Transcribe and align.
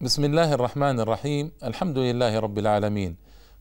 بسم 0.00 0.24
الله 0.24 0.54
الرحمن 0.54 1.00
الرحيم 1.00 1.52
الحمد 1.64 1.98
لله 1.98 2.38
رب 2.38 2.58
العالمين 2.58 3.16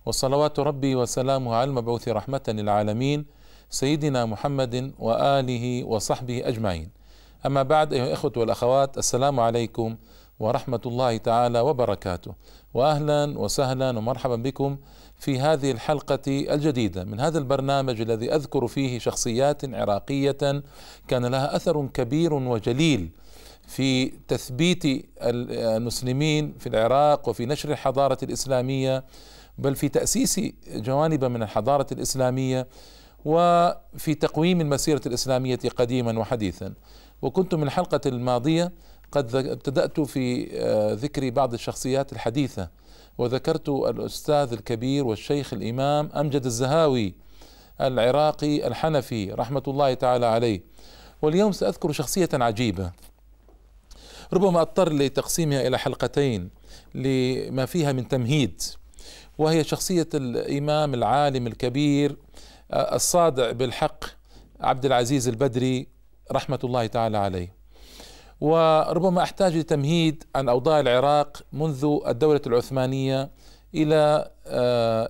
وصلوات 0.05 0.59
ربي 0.59 0.95
وسلامه 0.95 1.55
على 1.55 1.69
المبعوث 1.69 2.07
رحمة 2.07 2.41
للعالمين 2.47 3.25
سيدنا 3.69 4.25
محمد 4.25 4.93
وآله 4.99 5.83
وصحبه 5.83 6.47
أجمعين 6.47 6.89
أما 7.45 7.63
بعد 7.63 7.93
أيها 7.93 8.05
الإخوة 8.05 8.31
والأخوات 8.37 8.97
السلام 8.97 9.39
عليكم 9.39 9.95
ورحمة 10.39 10.81
الله 10.85 11.17
تعالى 11.17 11.59
وبركاته 11.59 12.33
وأهلا 12.73 13.39
وسهلا 13.39 13.97
ومرحبا 13.97 14.35
بكم 14.35 14.77
في 15.19 15.39
هذه 15.39 15.71
الحلقة 15.71 16.21
الجديدة 16.27 17.03
من 17.03 17.19
هذا 17.19 17.39
البرنامج 17.39 18.01
الذي 18.01 18.35
أذكر 18.35 18.67
فيه 18.67 18.99
شخصيات 18.99 19.65
عراقية 19.75 20.63
كان 21.07 21.25
لها 21.25 21.55
أثر 21.55 21.87
كبير 21.93 22.33
وجليل 22.33 23.11
في 23.67 24.05
تثبيت 24.27 24.83
المسلمين 25.21 26.53
في 26.59 26.69
العراق 26.69 27.29
وفي 27.29 27.45
نشر 27.45 27.71
الحضارة 27.71 28.17
الإسلامية 28.23 29.03
بل 29.57 29.75
في 29.75 29.89
تأسيس 29.89 30.41
جوانب 30.67 31.25
من 31.25 31.43
الحضارة 31.43 31.87
الإسلامية 31.91 32.67
وفي 33.25 34.13
تقويم 34.19 34.61
المسيرة 34.61 35.01
الإسلامية 35.05 35.59
قديما 35.75 36.19
وحديثا. 36.19 36.73
وكنت 37.21 37.55
من 37.55 37.63
الحلقة 37.63 38.01
الماضية 38.05 38.71
قد 39.11 39.35
ابتدأت 39.35 39.99
في 39.99 40.45
ذكر 41.01 41.29
بعض 41.29 41.53
الشخصيات 41.53 42.13
الحديثة 42.13 42.69
وذكرت 43.17 43.69
الأستاذ 43.69 44.53
الكبير 44.53 45.07
والشيخ 45.07 45.53
الإمام 45.53 46.09
أمجد 46.15 46.45
الزهاوي 46.45 47.13
العراقي 47.81 48.67
الحنفي 48.67 49.31
رحمة 49.31 49.63
الله 49.67 49.93
تعالى 49.93 50.25
عليه. 50.25 50.61
واليوم 51.21 51.51
سأذكر 51.51 51.91
شخصية 51.91 52.29
عجيبة. 52.33 52.91
ربما 54.33 54.61
أضطر 54.61 54.93
لتقسيمها 54.93 55.67
إلى 55.67 55.77
حلقتين 55.77 56.49
لما 56.95 57.65
فيها 57.65 57.91
من 57.91 58.07
تمهيد 58.07 58.61
وهي 59.37 59.63
شخصية 59.63 60.09
الإمام 60.13 60.93
العالم 60.93 61.47
الكبير 61.47 62.17
الصادع 62.73 63.51
بالحق 63.51 64.05
عبد 64.59 64.85
العزيز 64.85 65.27
البدري 65.27 65.87
رحمة 66.31 66.59
الله 66.63 66.87
تعالى 66.87 67.17
عليه. 67.17 67.57
وربما 68.41 69.23
أحتاج 69.23 69.57
لتمهيد 69.57 70.23
عن 70.35 70.49
أوضاع 70.49 70.79
العراق 70.79 71.41
منذ 71.53 71.99
الدولة 72.07 72.41
العثمانية 72.47 73.31
إلى 73.75 74.31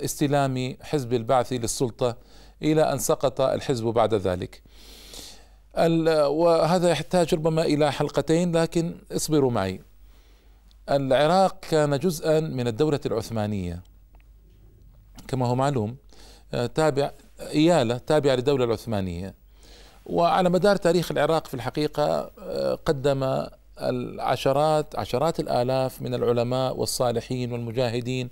استلام 0.05 0.77
حزب 0.81 1.13
البعث 1.13 1.53
للسلطة 1.53 2.17
إلى 2.61 2.81
أن 2.81 2.97
سقط 2.97 3.41
الحزب 3.41 3.85
بعد 3.85 4.13
ذلك. 4.13 4.61
وهذا 6.27 6.89
يحتاج 6.89 7.33
ربما 7.33 7.61
إلى 7.61 7.91
حلقتين 7.91 8.55
لكن 8.55 8.95
اصبروا 9.11 9.51
معي. 9.51 9.81
العراق 10.89 11.59
كان 11.69 11.99
جزءا 11.99 12.39
من 12.39 12.67
الدولة 12.67 12.99
العثمانية. 13.05 13.83
كما 15.27 15.47
هو 15.47 15.55
معلوم 15.55 15.95
تابع 16.75 17.11
إيالة 17.39 17.97
تابعة 17.97 18.35
للدولة 18.35 18.65
العثمانية. 18.65 19.33
وعلى 20.05 20.49
مدار 20.49 20.75
تاريخ 20.75 21.11
العراق 21.11 21.47
في 21.47 21.53
الحقيقة 21.53 22.31
قدم 22.85 23.45
العشرات 23.81 24.99
عشرات 24.99 25.39
الآلاف 25.39 26.01
من 26.01 26.13
العلماء 26.13 26.77
والصالحين 26.77 27.51
والمجاهدين 27.51 28.29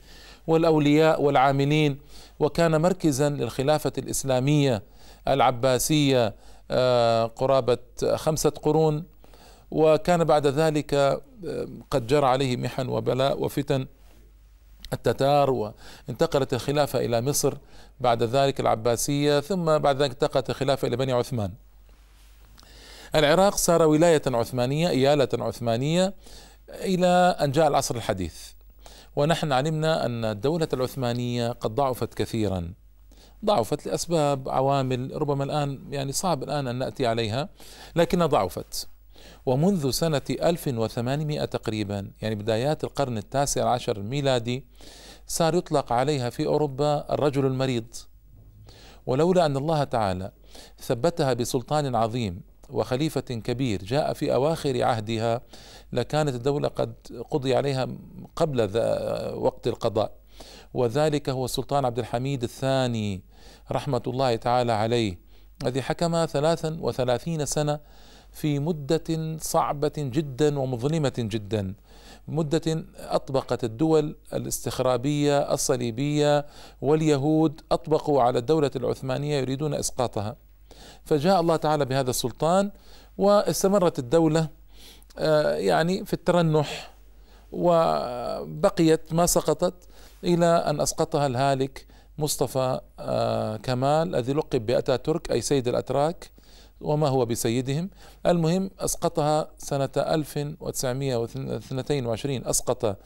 والأولياء 0.47 1.21
والعاملين. 1.21 1.99
وكان 2.39 2.81
مركزا 2.81 3.29
للخلافة 3.29 3.93
الإسلامية 3.97 4.83
العباسية 5.27 6.33
قرابة 7.35 7.77
خمسة 8.15 8.49
قرون 8.49 9.03
وكان 9.71 10.23
بعد 10.23 10.47
ذلك 10.47 11.21
قد 11.91 12.07
جرى 12.07 12.25
عليه 12.25 12.57
محن 12.57 12.89
وبلاء 12.89 13.43
وفتن 13.43 13.87
التتار 14.93 15.49
وانتقلت 15.49 16.53
الخلافة 16.53 16.99
إلى 16.99 17.21
مصر 17.21 17.57
بعد 17.99 18.23
ذلك 18.23 18.59
العباسية 18.59 19.39
ثم 19.39 19.77
بعد 19.77 20.01
ذلك 20.01 20.11
انتقلت 20.11 20.49
الخلافة 20.49 20.87
إلى 20.87 20.97
بني 20.97 21.11
عثمان. 21.11 21.51
العراق 23.15 23.55
صار 23.55 23.81
ولاية 23.81 24.21
عثمانية 24.27 24.89
إيالة 24.89 25.29
عثمانية 25.33 26.13
إلى 26.69 27.35
أن 27.41 27.51
جاء 27.51 27.67
العصر 27.67 27.95
الحديث. 27.95 28.35
ونحن 29.15 29.51
علمنا 29.51 30.05
أن 30.05 30.25
الدولة 30.25 30.67
العثمانية 30.73 31.51
قد 31.51 31.75
ضعفت 31.75 32.13
كثيرا. 32.13 32.73
ضعفت 33.45 33.85
لأسباب 33.85 34.49
عوامل 34.49 35.21
ربما 35.21 35.43
الآن 35.43 35.79
يعني 35.89 36.11
صعب 36.11 36.43
الآن 36.43 36.67
أن 36.67 36.75
نأتي 36.75 37.05
عليها 37.07 37.49
لكنها 37.95 38.25
ضعفت. 38.25 38.87
ومنذ 39.45 39.89
سنة 39.91 40.21
1800 40.29 41.45
تقريبا 41.45 42.11
يعني 42.21 42.35
بدايات 42.35 42.83
القرن 42.83 43.17
التاسع 43.17 43.69
عشر 43.69 43.97
الميلادي 43.97 44.65
صار 45.27 45.55
يطلق 45.55 45.93
عليها 45.93 46.29
في 46.29 46.45
أوروبا 46.45 47.13
الرجل 47.13 47.45
المريض. 47.45 47.85
ولولا 49.05 49.45
أن 49.45 49.57
الله 49.57 49.83
تعالى 49.83 50.31
ثبتها 50.79 51.33
بسلطان 51.33 51.95
عظيم 51.95 52.41
وخليفة 52.69 53.21
كبير 53.21 53.83
جاء 53.83 54.13
في 54.13 54.33
أواخر 54.33 54.83
عهدها 54.83 55.41
لكانت 55.93 56.35
الدولة 56.35 56.67
قد 56.67 56.93
قضي 57.31 57.55
عليها 57.55 57.87
قبل 58.35 58.61
وقت 59.33 59.67
القضاء. 59.67 60.11
وذلك 60.75 61.29
هو 61.29 61.45
السلطان 61.45 61.85
عبد 61.85 61.99
الحميد 61.99 62.43
الثاني 62.43 63.21
رحمة 63.71 64.01
الله 64.07 64.35
تعالى 64.35 64.71
عليه 64.71 65.19
الذي 65.63 65.81
حكم 65.81 66.25
ثلاثا 66.25 66.77
وثلاثين 66.81 67.45
سنة 67.45 67.79
في 68.31 68.59
مدة 68.59 69.37
صعبة 69.37 69.93
جدا 69.97 70.59
ومظلمة 70.59 71.13
جدا 71.17 71.73
مدة 72.27 72.85
أطبقت 72.97 73.63
الدول 73.63 74.15
الاستخرابية 74.33 75.53
الصليبية 75.53 76.45
واليهود 76.81 77.61
أطبقوا 77.71 78.21
على 78.21 78.39
الدولة 78.39 78.71
العثمانية 78.75 79.35
يريدون 79.37 79.73
إسقاطها. 79.73 80.35
فجاء 81.05 81.41
الله 81.41 81.55
تعالى 81.55 81.85
بهذا 81.85 82.09
السلطان 82.09 82.71
واستمرت 83.17 83.99
الدولة 83.99 84.47
يعني 85.57 86.05
في 86.05 86.13
الترنح 86.13 86.93
وبقيت 87.51 89.13
ما 89.13 89.25
سقطت 89.25 89.73
إلى 90.25 90.45
أن 90.45 90.81
أسقطها 90.81 91.27
الهالك 91.27 91.85
مصطفى 92.17 92.79
كمال 93.63 94.15
الذي 94.15 94.33
لقب 94.33 94.65
بأتاتورك 94.65 95.31
أي 95.31 95.41
سيد 95.41 95.67
الأتراك 95.67 96.31
وما 96.81 97.07
هو 97.07 97.25
بسيدهم. 97.25 97.89
المهم 98.25 98.71
أسقطها 98.79 99.51
سنة 99.57 99.89
1922 99.97 102.45
أسقط 102.45 102.97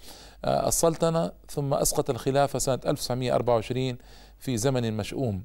السلطنة 0.46 1.32
ثم 1.50 1.74
أسقط 1.74 2.10
الخلافة 2.10 2.60
سنة 2.60 2.80
1924 2.86 3.98
في 4.40 4.58
زمن 4.58 4.98
مشؤوم. 4.98 5.44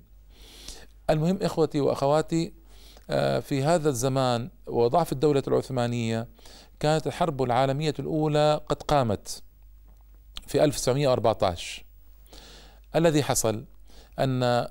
المهم 1.11 1.39
إخوتي 1.43 1.81
وأخواتي 1.81 2.53
في 3.41 3.63
هذا 3.63 3.89
الزمان 3.89 4.51
وضعف 4.67 5.13
الدولة 5.13 5.43
العثمانية 5.49 6.29
كانت 6.81 7.07
الحرب 7.07 7.43
العالمية 7.43 7.95
الأولى 7.99 8.61
قد 8.69 8.83
قامت. 8.83 9.43
في 10.47 10.65
1914 10.65 11.85
الذي 12.97 13.23
حصل 13.23 13.65
أن 14.19 14.69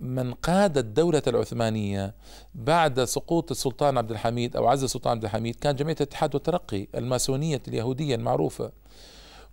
من 0.00 0.34
قاد 0.34 0.78
الدولة 0.78 1.22
العثمانية 1.26 2.14
بعد 2.54 3.04
سقوط 3.04 3.50
السلطان 3.50 3.98
عبد 3.98 4.10
الحميد 4.10 4.56
أو 4.56 4.66
عز 4.66 4.82
السلطان 4.82 5.10
عبد 5.10 5.24
الحميد 5.24 5.56
كان 5.56 5.76
جمعية 5.76 5.96
الاتحاد 6.00 6.34
والترقي 6.34 6.86
الماسونية 6.94 7.62
اليهودية 7.68 8.14
المعروفة 8.14 8.72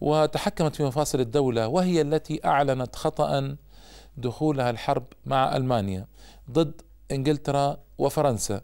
وتحكمت 0.01 0.75
في 0.75 0.83
مفاصل 0.83 1.19
الدولة 1.19 1.67
وهي 1.67 2.01
التي 2.01 2.45
أعلنت 2.45 2.95
خطأ 2.95 3.55
دخولها 4.17 4.69
الحرب 4.69 5.05
مع 5.25 5.57
ألمانيا 5.57 6.07
ضد 6.51 6.81
إنجلترا 7.11 7.77
وفرنسا. 7.97 8.61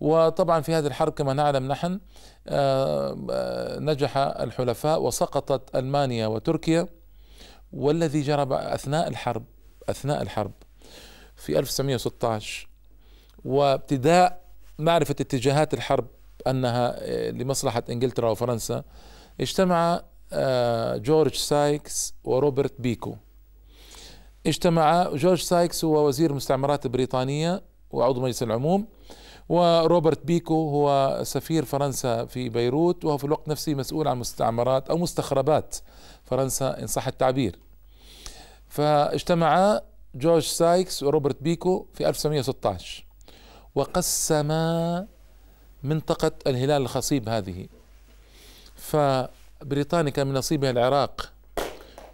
وطبعا 0.00 0.60
في 0.60 0.74
هذه 0.74 0.86
الحرب 0.86 1.12
كما 1.12 1.32
نعلم 1.32 1.68
نحن 1.68 2.00
نجح 3.84 4.16
الحلفاء 4.16 5.02
وسقطت 5.02 5.76
ألمانيا 5.76 6.26
وتركيا 6.26 6.86
والذي 7.72 8.22
جرى 8.22 8.46
أثناء 8.50 9.08
الحرب 9.08 9.44
أثناء 9.88 10.22
الحرب 10.22 10.52
في 11.36 11.58
1916 11.58 12.68
وابتداء 13.44 14.40
معرفة 14.78 15.16
اتجاهات 15.20 15.74
الحرب 15.74 16.06
أنها 16.46 17.00
لمصلحة 17.30 17.82
إنجلترا 17.90 18.30
وفرنسا 18.30 18.84
اجتمع 19.40 20.02
جورج 20.96 21.34
سايكس 21.34 22.14
وروبرت 22.24 22.80
بيكو. 22.80 23.16
اجتمع 24.46 25.10
جورج 25.12 25.42
سايكس 25.42 25.84
هو 25.84 26.06
وزير 26.06 26.30
المستعمرات 26.30 26.86
البريطانية 26.86 27.62
وعضو 27.90 28.20
مجلس 28.20 28.42
العموم. 28.42 28.86
وروبرت 29.48 30.24
بيكو 30.24 30.54
هو 30.54 31.20
سفير 31.22 31.64
فرنسا 31.64 32.24
في 32.24 32.48
بيروت 32.48 33.04
وهو 33.04 33.18
في 33.18 33.24
الوقت 33.24 33.48
نفسه 33.48 33.74
مسؤول 33.74 34.08
عن 34.08 34.18
مستعمرات 34.18 34.90
أو 34.90 34.98
مستخربات 34.98 35.76
فرنسا 36.24 36.82
إن 36.82 36.86
صح 36.86 37.06
التعبير. 37.06 37.58
فاجتمعا 38.68 39.80
جورج 40.14 40.42
سايكس 40.42 41.02
وروبرت 41.02 41.42
بيكو 41.42 41.86
في 41.94 42.08
1916 42.08 43.04
وقسما 43.74 45.06
منطقة 45.82 46.32
الهلال 46.46 46.82
الخصيب 46.82 47.28
هذه. 47.28 47.66
بريطانيا 49.62 50.10
كان 50.10 50.26
من 50.26 50.34
نصيبها 50.34 50.70
العراق 50.70 51.32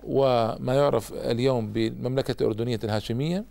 وما 0.04 0.74
يعرف 0.74 1.12
اليوم 1.12 1.72
بالمملكة 1.72 2.42
الأردنية 2.42 2.80
الهاشمية 2.84 3.44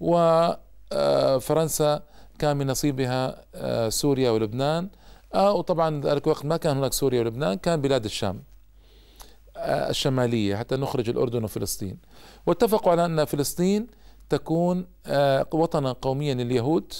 وفرنسا 0.00 2.02
كان 2.36 2.56
من 2.56 2.66
نصيبها 2.66 3.44
سوريا 3.88 4.30
ولبنان. 4.30 4.88
وطبعا 5.34 6.00
ذلك 6.00 6.26
الوقت 6.26 6.44
ما 6.44 6.56
كان 6.56 6.76
هناك 6.76 6.92
سوريا 6.92 7.20
ولبنان 7.20 7.54
كان 7.54 7.80
بلاد 7.80 8.04
الشام 8.04 8.42
الشمالية 9.56 10.56
حتى 10.56 10.76
نخرج 10.76 11.08
الأردن 11.10 11.44
وفلسطين. 11.44 11.98
واتفقوا 12.46 12.92
على 12.92 13.04
أن 13.04 13.24
فلسطين 13.24 13.86
تكون 14.28 14.86
وطنا 15.52 15.92
قوميا 15.92 16.34
لليهود 16.34 16.92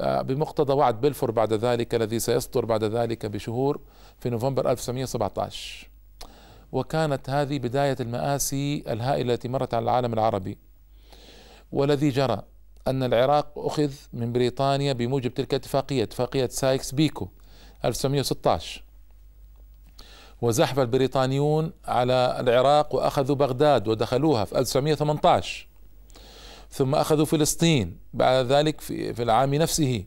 بمقتضى 0.00 0.72
وعد 0.72 1.00
بلفور 1.00 1.30
بعد 1.30 1.52
ذلك 1.52 1.94
الذي 1.94 2.18
سيصدر 2.18 2.64
بعد 2.64 2.84
ذلك 2.84 3.26
بشهور 3.26 3.80
في 4.18 4.30
نوفمبر 4.30 4.70
1917 4.70 5.88
وكانت 6.72 7.30
هذه 7.30 7.58
بداية 7.58 7.96
المآسي 8.00 8.84
الهائلة 8.88 9.34
التي 9.34 9.48
مرت 9.48 9.74
على 9.74 9.82
العالم 9.82 10.12
العربي 10.12 10.58
والذي 11.72 12.08
جرى 12.08 12.42
أن 12.88 13.02
العراق 13.02 13.52
أخذ 13.56 13.90
من 14.12 14.32
بريطانيا 14.32 14.92
بموجب 14.92 15.34
تلك 15.34 15.54
الاتفاقية 15.54 16.02
اتفاقية 16.02 16.46
سايكس 16.46 16.92
بيكو 16.92 17.28
1916 17.84 18.82
وزحف 20.42 20.78
البريطانيون 20.78 21.72
على 21.84 22.36
العراق 22.40 22.94
وأخذوا 22.94 23.36
بغداد 23.36 23.88
ودخلوها 23.88 24.44
في 24.44 24.58
1918 24.58 25.66
ثم 26.72 26.94
أخذوا 26.94 27.24
فلسطين 27.24 27.96
بعد 28.14 28.46
ذلك 28.46 28.80
في, 28.80 29.22
العام 29.22 29.54
نفسه. 29.54 30.04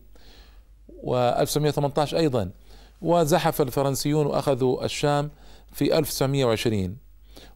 و 1.03 1.17
1918 1.17 2.17
أيضا. 2.17 2.51
وزحف 3.01 3.61
الفرنسيون 3.61 4.25
وأخذوا 4.25 4.85
الشام 4.85 5.31
في 5.71 5.97
1920 5.97 6.97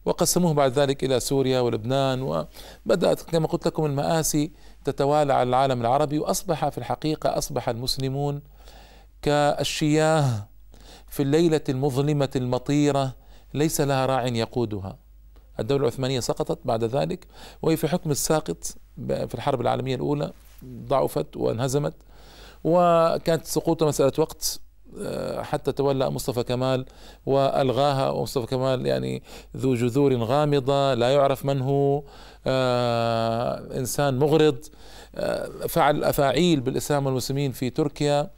وقسموه 0.04 0.54
بعد 0.54 0.78
ذلك 0.78 1.04
إلى 1.04 1.20
سوريا 1.20 1.60
ولبنان. 1.60 2.46
وبدأت 2.86 3.22
كما 3.22 3.46
قلت 3.46 3.66
لكم 3.66 3.86
المآسي 3.86 4.52
تتوالى 4.84 5.32
على 5.32 5.48
العالم 5.48 5.80
العربي 5.80 6.18
وأصبح 6.18 6.68
في 6.68 6.78
الحقيقة 6.78 7.38
أصبح 7.38 7.68
المسلمون 7.68 8.42
كالشياه 9.22 10.48
في 11.08 11.22
الليلة 11.22 11.60
المظلمة 11.68 12.30
المطيرة 12.36 13.14
ليس 13.54 13.80
لها 13.80 14.06
راع 14.06 14.26
يقودها. 14.26 14.96
الدولة 15.60 15.82
العثمانية 15.82 16.20
سقطت 16.20 16.58
بعد 16.64 16.84
ذلك 16.84 17.26
وهي 17.62 17.76
في 17.76 17.88
حكم 17.88 18.10
الساقط 18.10 18.64
في 19.08 19.34
الحرب 19.34 19.60
العالمية 19.60 19.94
الأولى 19.94 20.32
ضعفت 20.64 21.36
وانهزمت 21.36 21.94
وكانت 22.64 23.46
سقوطها 23.46 23.88
مسألة 23.88 24.12
وقت 24.18 24.60
حتى 25.42 25.72
تولى 25.72 26.10
مصطفى 26.10 26.42
كمال 26.42 26.84
وألغاها 27.26 28.10
ومصطفى 28.10 28.46
كمال 28.46 28.86
يعني 28.86 29.22
ذو 29.56 29.74
جذور 29.74 30.16
غامضة 30.16 30.94
لا 30.94 31.10
يعرف 31.10 31.44
من 31.44 31.60
هو 31.60 32.02
آه، 32.46 33.78
إنسان 33.78 34.18
مغرض 34.18 34.58
آه، 35.14 35.48
فعل 35.66 36.04
أفاعيل 36.04 36.60
بالإسلام 36.60 37.06
والمسلمين 37.06 37.52
في 37.52 37.70
تركيا 37.70 38.30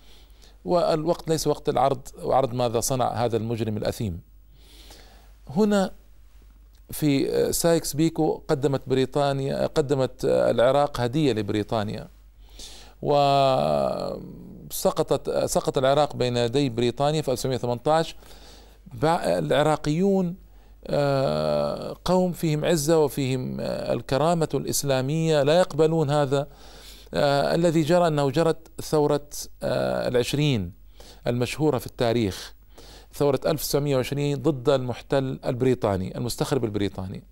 والوقت 0.64 1.28
ليس 1.28 1.46
وقت 1.46 1.68
العرض 1.68 2.08
وعرض 2.22 2.54
ماذا 2.54 2.80
صنع 2.80 3.12
هذا 3.12 3.36
المجرم 3.36 3.76
الأثيم. 3.76 4.20
هنا 5.48 5.90
في 6.90 7.52
سايكس 7.52 7.96
بيكو 7.96 8.42
قدمت 8.48 8.88
بريطانيا 8.88 9.66
قدمت 9.66 10.24
العراق 10.24 11.00
هدية 11.00 11.32
لبريطانيا 11.32 12.08
وسقطت 14.72 15.44
سقط 15.44 15.78
العراق 15.78 16.16
بين 16.16 16.36
يدي 16.36 16.68
بريطانيا 16.68 17.22
في 17.22 17.32
1918 17.32 18.16
العراقيون 19.04 20.36
آه، 20.86 21.96
قوم 22.04 22.32
فيهم 22.32 22.64
عزة 22.64 22.98
وفيهم 23.04 23.60
آه، 23.60 23.92
الكرامة 23.92 24.48
الإسلامية 24.54 25.42
لا 25.42 25.58
يقبلون 25.58 26.10
هذا 26.10 26.48
آه، 27.14 27.54
الذي 27.54 27.82
جرى 27.82 28.06
أنه 28.06 28.30
جرت 28.30 28.82
ثورة 28.82 29.28
العشرين 29.62 30.72
المشهورة 31.26 31.78
في 31.78 31.86
التاريخ 31.86 32.54
ثورة 33.14 33.40
1920 33.46 34.34
ضد 34.34 34.68
المحتل 34.68 35.38
البريطاني 35.46 36.18
المستخرب 36.18 36.64
البريطاني. 36.64 37.22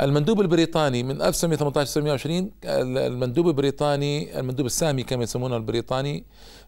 المندوب 0.00 0.40
البريطاني 0.40 1.02
من 1.02 1.22
1918 1.22 2.00
1920 2.00 2.50
المندوب 3.06 3.48
البريطاني 3.48 4.40
المندوب 4.40 4.66
السامي 4.66 5.02
كما 5.02 5.22
يسمونه 5.22 5.56
البريطاني 5.56 6.24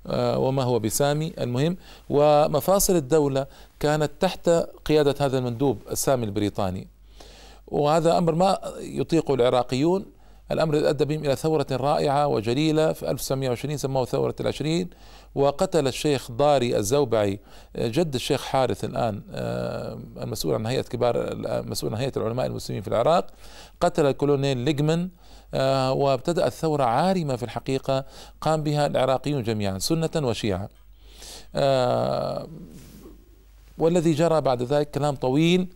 آه، 0.07 0.39
وما 0.39 0.63
هو 0.63 0.79
بسامي 0.79 1.33
المهم 1.41 1.77
ومفاصل 2.09 2.97
الدولة 2.97 3.47
كانت 3.81 4.11
تحت 4.21 4.49
قيادة 4.85 5.15
هذا 5.21 5.39
المندوب 5.39 5.79
السامي 5.91 6.25
البريطاني. 6.25 6.89
وهذا 7.67 8.19
أمر 8.19 8.35
ما 8.35 8.59
يطيقه 8.81 9.35
العراقيون 9.35 10.07
الأمر 10.53 10.89
أدى 10.89 11.05
بهم 11.05 11.25
إلى 11.25 11.37
ثورة 11.37 11.67
رائعة 11.71 12.27
وجليلة 12.27 12.93
في 12.93 13.11
1920 13.11 13.77
سموه 13.77 14.05
ثورة 14.05 14.35
العشرين 14.41 14.91
وقتل 15.35 15.89
الشيخ 15.89 16.31
ضاري 16.31 16.77
الزوبعي 16.77 17.41
جد 17.77 18.15
الشيخ 18.15 18.45
حارث 18.45 18.85
الآن 18.85 19.23
آه، 19.31 19.99
المسؤول 20.23 20.55
عن 20.55 20.67
هيئة 20.67 20.83
كبار 20.83 21.33
المسؤول 21.33 21.95
عن 21.95 22.01
هيئة 22.01 22.13
العلماء 22.17 22.47
المسلمين 22.47 22.83
في 22.83 22.89
العراق 22.89 23.27
قتل 23.81 24.07
الكولونيل 24.07 24.59
ليجمن 24.59 25.09
آه، 25.55 25.93
وابتدأت 25.93 26.53
ثورة 26.53 26.85
عارمة 26.85 27.37
في 27.37 27.43
الحقيقة 27.43 28.05
قام 28.41 28.63
بها 28.63 28.87
العراقيون 28.87 29.43
جميعا 29.43 29.79
سنة 29.79 30.11
وشيعة. 30.17 30.69
آه، 31.55 32.49
والذي 33.79 34.13
جرى 34.13 34.41
بعد 34.41 34.63
ذلك 34.63 34.91
كلام 34.91 35.15
طويل 35.15 35.69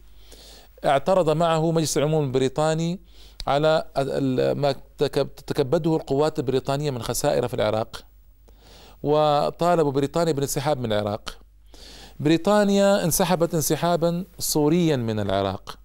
اعترض 0.84 1.30
معه 1.30 1.70
مجلس 1.70 1.98
العموم 1.98 2.24
البريطاني 2.24 3.00
على 3.46 3.84
ما 4.56 4.74
تكبده 5.46 5.96
القوات 5.96 6.38
البريطانية 6.38 6.90
من 6.90 7.02
خسائر 7.02 7.48
في 7.48 7.54
العراق 7.54 8.02
وطالبوا 9.02 9.92
بريطانيا 9.92 10.32
بالانسحاب 10.32 10.80
من 10.80 10.92
العراق. 10.92 11.38
بريطانيا 12.20 13.04
انسحبت 13.04 13.54
انسحابا 13.54 14.24
صوريا 14.38 14.96
من 14.96 15.20
العراق 15.20 15.78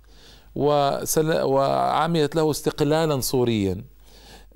وعملت 0.56 2.36
له 2.36 2.52
استقلالا 2.52 3.19
صوريا 3.22 3.84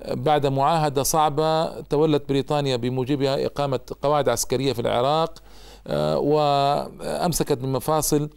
بعد 0.08 0.46
معاهدة 0.46 1.02
صعبة 1.02 1.80
تولت 1.80 2.28
بريطانيا 2.28 2.76
بموجبها 2.76 3.46
إقامة 3.46 3.80
قواعد 4.02 4.28
عسكرية 4.28 4.72
في 4.72 4.80
العراق 4.80 5.38
آه، 5.86 6.18
وأمسكت 6.18 7.62
من 7.62 7.72
مفاصل 7.72 8.30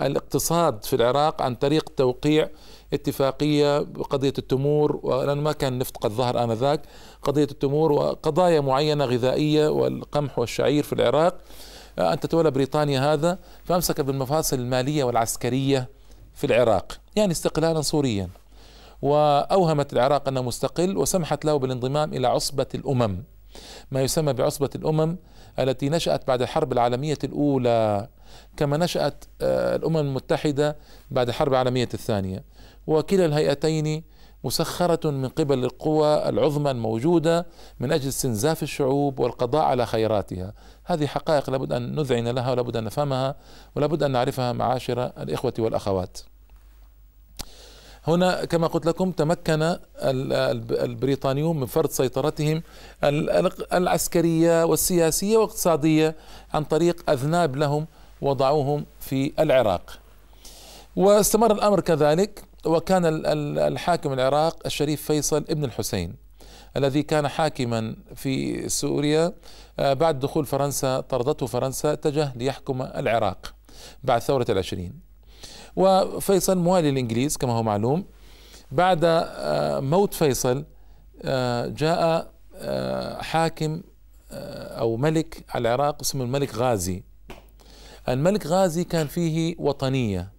الاقتصاد 0.00 0.84
في 0.84 0.96
العراق 0.96 1.42
عن 1.42 1.54
طريق 1.54 1.88
توقيع 1.96 2.48
اتفاقية 2.92 3.78
بقضية 3.78 4.32
التمور 4.38 5.00
ولأنه 5.02 5.40
ما 5.40 5.52
كان 5.52 5.72
النفط 5.72 5.96
قد 5.96 6.10
ظهر 6.10 6.44
آنذاك. 6.44 6.82
قضية 7.22 7.44
التمور 7.50 7.92
وقضايا 7.92 8.60
معينة 8.60 9.04
غذائية 9.04 9.68
والقمح 9.68 10.38
والشعير 10.38 10.82
في 10.82 10.92
العراق. 10.92 11.38
أن 11.98 12.20
تتولى 12.20 12.50
بريطانيا 12.50 13.12
هذا 13.12 13.38
فأمسك 13.64 14.00
بالمفاصل 14.00 14.58
المالية 14.58 15.04
والعسكرية 15.04 15.88
في 16.34 16.46
العراق 16.46 16.92
يعني 17.16 17.32
استقلالا 17.32 17.80
صوريا 17.80 18.28
وأوهمت 19.02 19.92
العراق 19.92 20.28
أنه 20.28 20.42
مستقل 20.42 20.96
وسمحت 20.96 21.44
له 21.44 21.56
بالانضمام 21.56 22.12
إلى 22.14 22.26
عصبة 22.26 22.66
الأمم. 22.74 23.24
ما 23.90 24.02
يسمى 24.02 24.32
بعصبة 24.32 24.70
الأمم 24.74 25.16
التي 25.58 25.88
نشأت 25.88 26.26
بعد 26.28 26.42
الحرب 26.42 26.72
العالمية 26.72 27.18
الأولى 27.24 28.08
كما 28.56 28.76
نشأت 28.76 29.24
آه، 29.40 29.76
الأمم 29.76 29.96
المتحدة 29.96 30.76
بعد 31.10 31.28
الحرب 31.28 31.52
العالمية 31.52 31.88
الثانية. 31.94 32.44
وكلا 32.86 33.26
الهيئتين 33.26 34.02
مسخرة 34.44 35.10
من 35.10 35.28
قبل 35.28 35.64
القوى 35.64 36.28
العظمى 36.28 36.70
الموجودة 36.70 37.46
من 37.80 37.92
أجل 37.92 38.08
استنزاف 38.08 38.62
الشعوب 38.62 39.20
والقضاء 39.20 39.64
على 39.64 39.86
خيراتها. 39.86 40.52
هذه 40.84 41.06
حقائق 41.06 41.50
لابد 41.50 41.72
أن 41.72 41.94
نذعن 41.94 42.28
لها 42.28 42.50
ولابد 42.50 42.76
أن 42.76 42.84
نفهمها 42.84 43.34
ولابد 43.76 44.02
أن 44.02 44.10
نعرفها 44.10 44.52
معاشر 44.52 45.04
الإخوة 45.04 45.52
والأخوات. 45.58 46.18
هنا 48.06 48.44
كما 48.44 48.66
قلت 48.66 48.86
لكم 48.86 49.10
تمكن 49.10 49.76
البريطانيون 50.70 51.60
من 51.60 51.66
فرض 51.66 51.90
سيطرتهم 51.90 52.62
العسكرية 53.72 54.64
والسياسية 54.64 55.36
والاقتصادية 55.36 56.16
عن 56.54 56.64
طريق 56.64 57.10
أذناب 57.10 57.56
لهم 57.56 57.86
وضعوهم 58.20 58.86
في 59.00 59.32
العراق. 59.38 59.98
واستمر 60.96 61.52
الأمر 61.52 61.80
كذلك. 61.80 62.42
وكان 62.64 63.02
الحاكم 63.58 64.12
العراق 64.12 64.58
الشريف 64.66 65.02
فيصل 65.02 65.44
ابن 65.50 65.64
الحسين 65.64 66.26
الذي 66.76 67.02
كان 67.02 67.28
حاكما 67.28 67.96
في 68.14 68.68
سوريا 68.68 69.32
آه، 69.78 69.92
بعد 69.92 70.20
دخول 70.20 70.46
فرنسا 70.46 71.00
طردته 71.00 71.46
فرنسا 71.46 71.92
اتجه 71.92 72.32
ليحكم 72.36 72.82
العراق 72.82 73.54
بعد 74.04 74.20
ثورة 74.20 74.46
العشرين. 74.48 75.00
وفيصل 75.76 76.58
موالي 76.58 76.88
الإنجليز 76.88 77.36
كما 77.36 77.52
هو 77.52 77.62
معلوم. 77.62 78.04
بعد 78.70 79.00
آه، 79.04 79.80
موت 79.80 80.14
فيصل 80.14 80.64
آه، 81.22 81.66
جاء 81.66 82.36
حاكم 83.20 83.82
أو 84.80 84.96
ملك 84.96 85.44
على 85.48 85.68
العراق 85.68 86.00
اسمه 86.00 86.24
الملك 86.24 86.54
غازي. 86.54 87.02
الملك 88.08 88.46
غازي 88.46 88.84
كان 88.84 89.06
فيه 89.06 89.54
وطنية. 89.58 90.35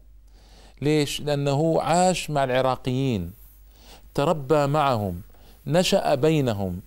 ليش؟ 0.81 1.21
لأنه 1.21 1.81
عاش 1.81 2.29
مع 2.29 2.43
العراقيين 2.43 3.31
تربى 4.13 4.67
معهم 4.67 5.21
نشأ 5.67 6.15
بينهم 6.15 6.81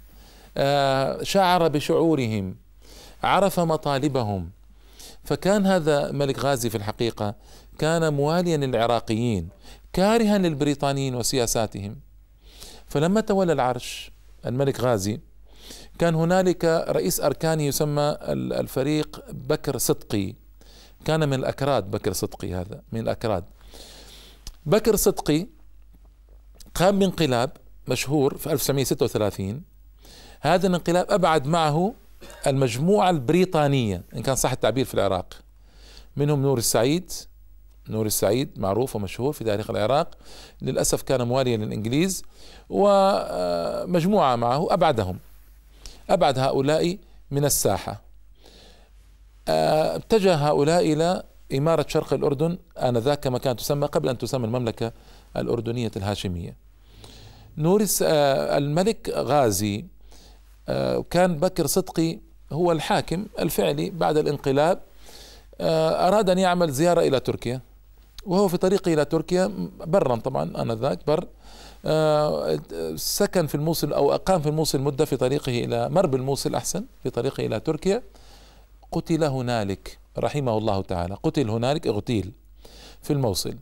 آه، 0.56 1.23
شعر 1.23 1.68
بشعورهم 1.68 2.56
عرف 3.23 3.61
مطالبهم. 3.61 4.50
فكان 5.25 5.66
هذا 5.66 6.12
ملك 6.12 6.38
غازي 6.38 6.70
في 6.70 6.76
الحقيقة 6.76 7.35
كان 7.78 8.12
مواليا 8.12 8.56
للعراقيين 8.56 9.49
كارها 9.92 10.38
للبريطانيين 10.38 11.14
وسياساتهم. 11.14 11.97
فلما 12.87 13.20
تولى 13.20 13.52
العرش 13.52 14.11
الملك 14.47 14.80
غازي 14.80 15.20
كان 15.99 16.14
هنالك 16.14 16.64
رئيس 16.88 17.20
أركاني 17.20 17.66
يسمى 17.66 18.16
الفريق 18.30 19.25
بكر 19.30 19.78
صدقي. 19.78 20.35
كان 21.04 21.28
من 21.28 21.35
الأكراد 21.35 21.90
بكر 21.90 22.12
صدقي 22.12 22.54
هذا 22.54 22.82
من 22.92 23.00
الأكراد. 23.00 23.44
بكر 24.66 24.96
صدقي 24.96 25.46
قام 26.74 26.98
بانقلاب 26.98 27.50
مشهور 27.88 28.36
في 28.36 28.52
1936 28.52 29.62
هذا 30.40 30.66
الانقلاب 30.66 31.10
أبعد 31.10 31.46
معه 31.46 31.94
المجموعة 32.46 33.10
البريطانية 33.10 34.02
إن 34.16 34.22
كان 34.22 34.34
صح 34.34 34.52
التعبير 34.52 34.84
في 34.84 34.94
العراق. 34.94 35.34
منهم 36.16 36.42
نور 36.42 36.58
السعيد. 36.58 37.12
نور 37.88 38.06
السعيد 38.06 38.58
معروف 38.58 38.96
ومشهور 38.96 39.32
في 39.32 39.44
تاريخ 39.44 39.70
العراق. 39.70 40.14
للأسف 40.62 41.02
كان 41.02 41.28
مواليا 41.28 41.56
للإنجليز 41.56 42.22
ومجموعة 42.70 44.36
معه 44.36 44.74
أبعدهم. 44.74 45.18
أبعد 46.10 46.38
هؤلاء 46.38 46.98
من 47.30 47.44
الساحة. 47.44 48.02
اتجه 49.48 50.34
هؤلاء 50.34 50.92
إلى 50.92 51.22
إمارة 51.54 51.85
شرق 51.88 52.12
الأردن 52.12 52.59
آنذاك 52.78 53.21
كما 53.21 53.38
كانت 53.38 53.61
تسمى 53.61 53.87
قبل 53.87 54.09
أن 54.09 54.19
تسمى 54.19 54.45
المملكة 54.47 54.92
الأردنية 55.37 55.90
الهاشمية. 55.97 56.57
نور 57.59 57.85
الملك 58.00 59.09
غازي 59.09 59.85
كان 61.11 61.37
بكر 61.37 61.66
صدقي 61.66 62.19
هو 62.52 62.73
الحاكم 62.73 63.26
الفعلي 63.38 63.90
بعد 63.90 64.16
الانقلاب 64.16 64.80
أراد 65.61 66.30
أن 66.30 66.38
يعمل 66.38 66.73
زيارة 66.73 67.00
إلى 67.00 67.21
تركيا 67.21 67.61
وهو 68.26 68.49
في 68.49 68.57
طريقه 68.57 68.95
إلى 68.95 69.04
تركيا 69.04 69.52
برا 69.87 70.16
طبعا 70.16 70.62
آنذاك 70.62 70.99
بر 71.07 71.26
سكن 72.97 73.47
في 73.47 73.54
الموصل 73.54 73.92
أو 73.92 74.14
أقام 74.14 74.40
في 74.40 74.49
الموصل 74.49 74.80
مدة 74.80 75.04
في 75.04 75.16
طريقه 75.16 75.64
إلى 75.64 75.88
مرب 75.88 76.14
الموصل 76.14 76.54
أحسن 76.54 76.85
في 77.02 77.11
طريقه 77.11 77.47
إلى 77.47 77.61
تركيا. 77.61 78.02
قتل 78.92 79.25
هنالك. 79.25 79.99
رحمه 80.18 80.58
الله 80.58 80.82
تعالى. 80.82 81.14
قتل 81.22 81.50
هنالك 81.50 81.86
اغتيل 81.86 82.32
في 83.02 83.12
الموصل. 83.12 83.56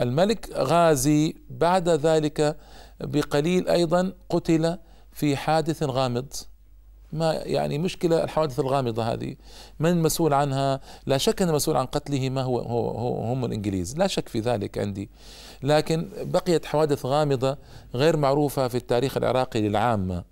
الملك 0.00 0.50
غازي 0.52 1.36
بعد 1.50 1.88
ذلك 1.88 2.56
بقليل 3.00 3.68
أيضا 3.68 4.12
قتل 4.28 4.78
في 5.12 5.36
حادث 5.36 5.82
غامض. 5.82 6.32
ما 7.12 7.32
يعني 7.32 7.78
مشكلة 7.78 8.24
الحوادث 8.24 8.60
الغامضة 8.60 9.12
هذه. 9.12 9.36
من 9.80 9.90
المسؤول 9.90 10.34
عنها؟ 10.34 10.80
لا 11.06 11.18
شك 11.18 11.42
أن 11.42 11.48
المسؤول 11.48 11.76
عن 11.76 11.86
قتله 11.86 12.30
ما 12.30 12.42
هو, 12.42 12.58
هو, 12.58 12.90
هو 12.90 13.24
هم 13.24 13.44
الإنجليز. 13.44 13.98
لا 13.98 14.06
شك 14.06 14.28
في 14.28 14.40
ذلك 14.40 14.78
عندي. 14.78 15.10
لكن 15.62 16.08
بقيت 16.22 16.66
حوادث 16.66 17.06
غامضة 17.06 17.58
غير 17.94 18.16
معروفة 18.16 18.68
في 18.68 18.74
التاريخ 18.74 19.16
العراقي 19.16 19.60
للعامة. 19.60 20.24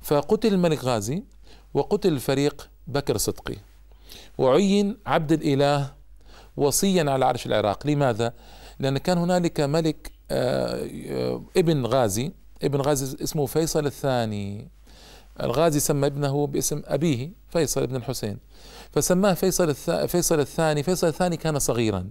فقتل 0.00 0.54
الملك 0.54 0.84
غازي 0.84 1.22
وقتل 1.74 2.12
الفريق 2.12 2.70
بكر 2.86 3.16
صدقي. 3.16 3.56
وعين 4.38 4.98
عبد 5.06 5.32
الإله 5.32 5.94
وصيا 6.56 7.10
على 7.10 7.24
عرش 7.24 7.46
العراق. 7.46 7.86
لماذا؟ 7.86 8.32
لأن 8.78 8.98
كان 8.98 9.18
هنالك 9.18 9.60
ملك 9.60 10.12
آه، 10.30 10.88
آه، 11.10 11.42
ابن 11.56 11.86
غازي 11.86 12.32
ابن 12.62 12.80
غازي 12.80 13.16
اسمه 13.22 13.46
فيصل 13.46 13.86
الثاني. 13.86 14.70
الغازي 15.40 15.80
سمى 15.80 16.06
ابنه 16.06 16.46
باسم 16.46 16.82
أبيه 16.84 17.32
فيصل 17.48 17.86
بن 17.86 17.96
الحسين. 17.96 18.38
فسماه 18.92 19.34
فيصل 19.34 19.74
فيصل 20.08 20.40
الثاني. 20.40 20.82
فيصل 20.82 21.06
الثاني 21.06 21.36
كان 21.36 21.58
صغيرا. 21.58 22.10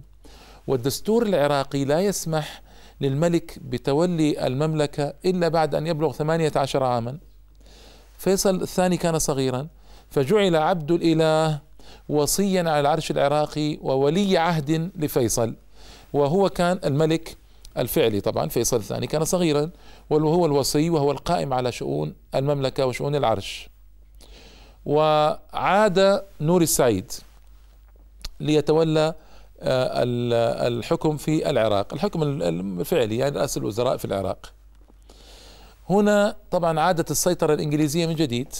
والدستور 0.66 1.26
العراقي 1.26 1.84
لا 1.84 2.00
يسمح 2.00 2.62
للملك 3.00 3.58
بتولي 3.58 4.46
المملكة 4.46 5.14
إلا 5.24 5.48
بعد 5.48 5.74
أن 5.74 5.86
يبلغ 5.86 6.12
ثمانية 6.12 6.52
عشر 6.56 6.82
عاما. 6.82 7.18
فيصل 8.18 8.62
الثاني 8.62 8.96
كان 8.96 9.18
صغيرا. 9.18 9.68
فجعل 10.10 10.56
عبد 10.56 10.90
الإله 10.90 11.60
وصيا 12.08 12.60
على 12.60 12.80
العرش 12.80 13.10
العراقي 13.10 13.78
وولي 13.82 14.38
عهد 14.38 14.90
لفيصل 14.96 15.54
وهو 16.12 16.48
كان 16.48 16.80
الملك 16.84 17.36
الفعلي 17.78 18.20
طبعا 18.20 18.48
فيصل 18.48 18.76
الثاني 18.76 19.06
كان 19.06 19.24
صغيرا 19.24 19.70
وهو 20.10 20.46
الوصي 20.46 20.90
وهو 20.90 21.10
القائم 21.10 21.52
على 21.52 21.72
شؤون 21.72 22.14
المملكة 22.34 22.86
وشؤون 22.86 23.14
العرش. 23.14 23.68
وعاد 24.86 26.22
نور 26.40 26.62
السعيد 26.62 27.12
ليتولى 28.40 29.14
آه، 29.60 30.02
الحكم 30.68 31.16
في 31.16 31.50
العراق 31.50 31.94
الحكم 31.94 32.22
الفعلي 32.22 33.16
يعني 33.16 33.36
رئاسة 33.36 33.58
الوزراء 33.58 33.96
في 33.96 34.04
العراق. 34.04 34.52
هنا 35.90 36.36
طبعا 36.50 36.80
عادت 36.80 37.10
السيطرة 37.10 37.54
الإنجليزية 37.54 38.06
من 38.06 38.14
جديد 38.14 38.54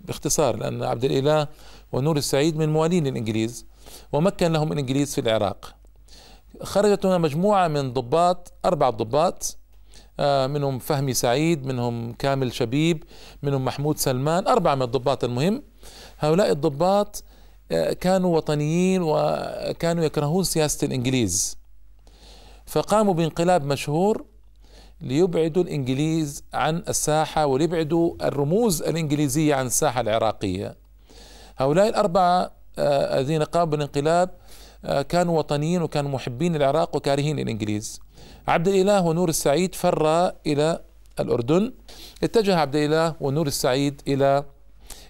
باختصار 0.00 0.56
لأن 0.56 0.82
عبد 0.82 1.04
الإله 1.04 1.48
ونور 1.92 2.16
السعيد 2.16 2.56
من 2.56 2.68
موالين 2.68 3.06
الإنجليز 3.06 3.66
ومكن 4.12 4.52
لهم 4.52 4.72
الإنجليز 4.72 5.14
في 5.14 5.20
العراق. 5.20 5.74
خرجت 6.62 7.06
هنا 7.06 7.18
مجموعة 7.18 7.68
من 7.68 7.92
ضباط 7.92 8.52
أربع 8.64 8.90
ضباط 8.90 9.56
آه، 10.20 10.46
منهم 10.46 10.78
فهمي 10.78 11.14
سعيد 11.14 11.66
منهم 11.66 12.12
كامل 12.12 12.52
شبيب 12.52 13.04
منهم 13.42 13.64
محمود 13.64 13.98
سلمان 13.98 14.46
أربعة 14.46 14.74
من 14.74 14.82
الضباط 14.82 15.24
المهم. 15.24 15.62
هؤلاء 16.18 16.50
الضباط 16.50 17.24
آه، 17.72 17.92
كانوا 17.92 18.36
وطنيين 18.36 19.02
وكانوا 19.02 20.04
يكرهون 20.04 20.44
سياسة 20.44 20.86
الإنجليز. 20.86 21.56
فقاموا 22.66 23.14
بانقلاب 23.14 23.64
مشهور 23.64 24.24
ليبعدوا 25.00 25.62
الإنجليز 25.62 26.44
عن 26.52 26.82
الساحة 26.88 27.46
وليبعدوا 27.46 28.14
الرموز 28.22 28.82
الإنجليزية 28.82 29.54
عن 29.54 29.66
الساحة 29.66 30.00
العراقية. 30.00 30.81
هؤلاء 31.62 31.88
الأربعة 31.88 32.50
آه، 32.78 33.18
الذين 33.18 33.42
قاموا 33.42 33.66
بالانقلاب 33.66 34.30
آه، 34.84 35.02
كانوا 35.02 35.38
وطنيين 35.38 35.82
وكانوا 35.82 36.10
محبين 36.10 36.56
العراق 36.56 36.96
وكارهين 36.96 37.38
الإنجليز. 37.38 38.00
عبد 38.48 38.68
الإله 38.68 39.00
ونور 39.06 39.28
السعيد 39.28 39.74
فرا 39.74 40.32
إلى 40.46 40.80
الأردن. 41.20 41.72
اتجه 42.22 42.56
عبد 42.56 42.76
الإله 42.76 43.14
ونور 43.20 43.46
السعيد 43.46 44.02
إلى 44.08 44.44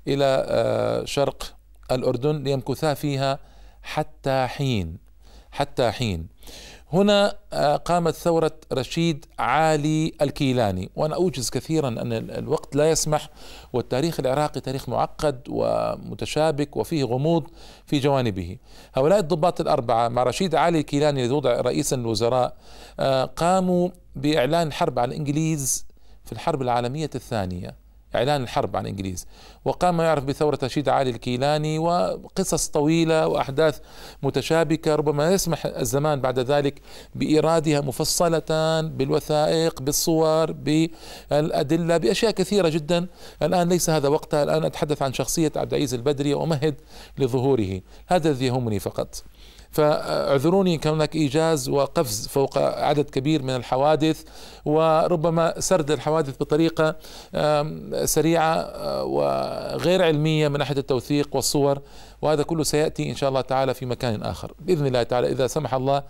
إلى 0.08 0.44
آه، 0.48 1.04
شرق 1.04 1.54
الأردن 1.90 2.42
ليمكثا 2.42 2.94
فيها 2.94 3.38
حتى 3.82 4.46
حين 4.46 4.98
حتى 5.50 5.90
حين. 5.90 6.26
هنا 6.92 7.34
آه، 7.52 7.76
قامت 7.76 8.14
ثورة 8.14 8.52
رشيد 8.72 9.26
عالي 9.38 10.12
الكيلاني. 10.22 10.90
وأنا 10.96 11.14
أوجز 11.14 11.50
كثيرا 11.50 11.88
أن 11.88 12.12
الوقت 12.12 12.76
لا 12.76 12.90
يسمح 12.90 13.28
والتاريخ 13.72 14.20
العراقي 14.20 14.60
تاريخ 14.60 14.88
معقد 14.88 15.40
ومتشابك 15.48 16.76
وفيه 16.76 17.04
غموض 17.04 17.46
في 17.86 17.98
جوانبه. 17.98 18.56
هؤلاء 18.94 19.18
الضباط 19.18 19.60
الأربعة 19.60 20.08
مع 20.08 20.22
رشيد 20.22 20.54
عالي 20.54 20.78
الكيلاني 20.78 21.22
الذي 21.22 21.34
وضع 21.34 21.60
رئيسا 21.60 21.96
للوزراء 21.96 22.56
آه، 23.00 23.24
قاموا 23.24 23.88
بإعلان 24.16 24.66
الحرب 24.66 24.98
على 24.98 25.08
الإنجليز 25.08 25.86
في 26.24 26.32
الحرب 26.32 26.62
العالمية 26.62 27.10
الثانية. 27.14 27.81
إعلان 28.14 28.42
الحرب 28.42 28.76
عن 28.76 28.82
الإنجليز 28.82 29.26
وقام 29.64 30.00
يعرف 30.00 30.24
بثورة 30.24 30.58
رشيد 30.62 30.88
علي 30.88 31.10
الكيلاني 31.10 31.78
وقصص 31.78 32.68
طويلة 32.68 33.26
وأحداث 33.26 33.78
متشابكة 34.22 34.94
ربما 34.94 35.32
يسمح 35.32 35.66
الزمان 35.66 36.20
بعد 36.20 36.38
ذلك 36.38 36.80
بإيرادها 37.14 37.80
مفصلة 37.80 38.80
بالوثائق 38.80 39.82
بالصور 39.82 40.52
بالأدلة 40.52 41.96
بأشياء 41.96 42.32
كثيرة 42.32 42.68
جدا. 42.68 43.06
الآن 43.42 43.68
ليس 43.68 43.90
هذا 43.90 44.08
وقتها. 44.08 44.42
الآن 44.42 44.64
أتحدث 44.64 45.02
عن 45.02 45.12
شخصية 45.12 45.52
عبد 45.56 45.74
العزيز 45.74 45.94
البدري 45.94 46.34
وأمهد 46.34 46.74
لظهوره. 47.18 47.80
هذا 48.06 48.30
الذي 48.30 48.46
يهمني 48.46 48.78
فقط. 48.78 49.24
فاعذروني 49.72 50.78
كان 50.78 50.92
هناك 50.92 51.14
إيجاز 51.14 51.68
وقفز 51.68 52.28
فوق 52.28 52.58
عدد 52.58 53.10
كبير 53.10 53.42
من 53.42 53.56
الحوادث 53.56 54.22
وربما 54.64 55.60
سرد 55.60 55.90
الحوادث 55.90 56.36
بطريقة 56.40 56.96
سريعة 58.04 58.54
آه، 58.54 59.04
وغير 59.04 60.02
علمية 60.02 60.48
من 60.48 60.58
ناحية 60.58 60.76
التوثيق 60.76 61.36
والصور 61.36 61.78
وهذا 62.22 62.42
كله 62.42 62.62
سيأتي 62.62 63.10
إن 63.10 63.16
شاء 63.16 63.28
الله 63.28 63.40
تعالى 63.40 63.74
في 63.74 63.86
مكان 63.86 64.22
آخر 64.22 64.52
بإذن 64.60 64.86
الله 64.86 65.02
تعالى 65.02 65.32
إذا 65.32 65.46
سمح 65.46 65.74
الله 65.74 66.02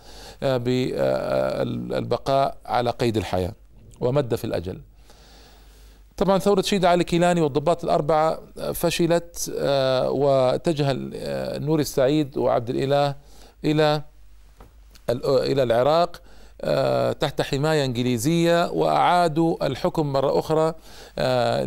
آه، 0.42 0.56
بالبقاء 0.56 2.56
على 2.66 2.90
قيد 2.90 3.16
الحياة 3.16 3.52
ومد 4.00 4.34
في 4.34 4.44
الأجل. 4.44 4.80
طبعا 6.16 6.38
ثورة 6.38 6.62
شيد 6.62 6.84
علي 6.84 7.04
كيلاني 7.04 7.40
والضباط 7.40 7.84
الأربعة 7.84 8.38
فشلت 8.74 9.52
واتجه 10.08 10.92
نور 11.58 11.80
السعيد 11.80 12.38
وعبد 12.38 12.70
الإله 12.70 13.14
إلى 13.64 14.02
إلى 15.26 15.62
العراق 15.62 16.22
تحت 17.20 17.42
حماية 17.42 17.84
إنجليزية 17.84 18.70
وأعادوا 18.70 19.66
الحكم 19.66 20.12
مرة 20.12 20.38
أخرى 20.38 20.74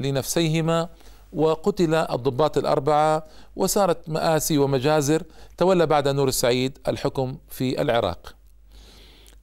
لنفسيهما 0.10 0.90
وقتل 1.34 1.96
الضباط 1.96 2.58
الأربعة 2.58 3.24
وصارت 3.56 4.10
مآسي 4.10 4.58
ومجازر 4.58 5.24
تولى 5.58 5.86
بعد 5.86 6.08
نور 6.08 6.28
السعيد 6.28 6.78
الحكم 6.88 7.38
في 7.50 7.82
العراق. 7.82 8.36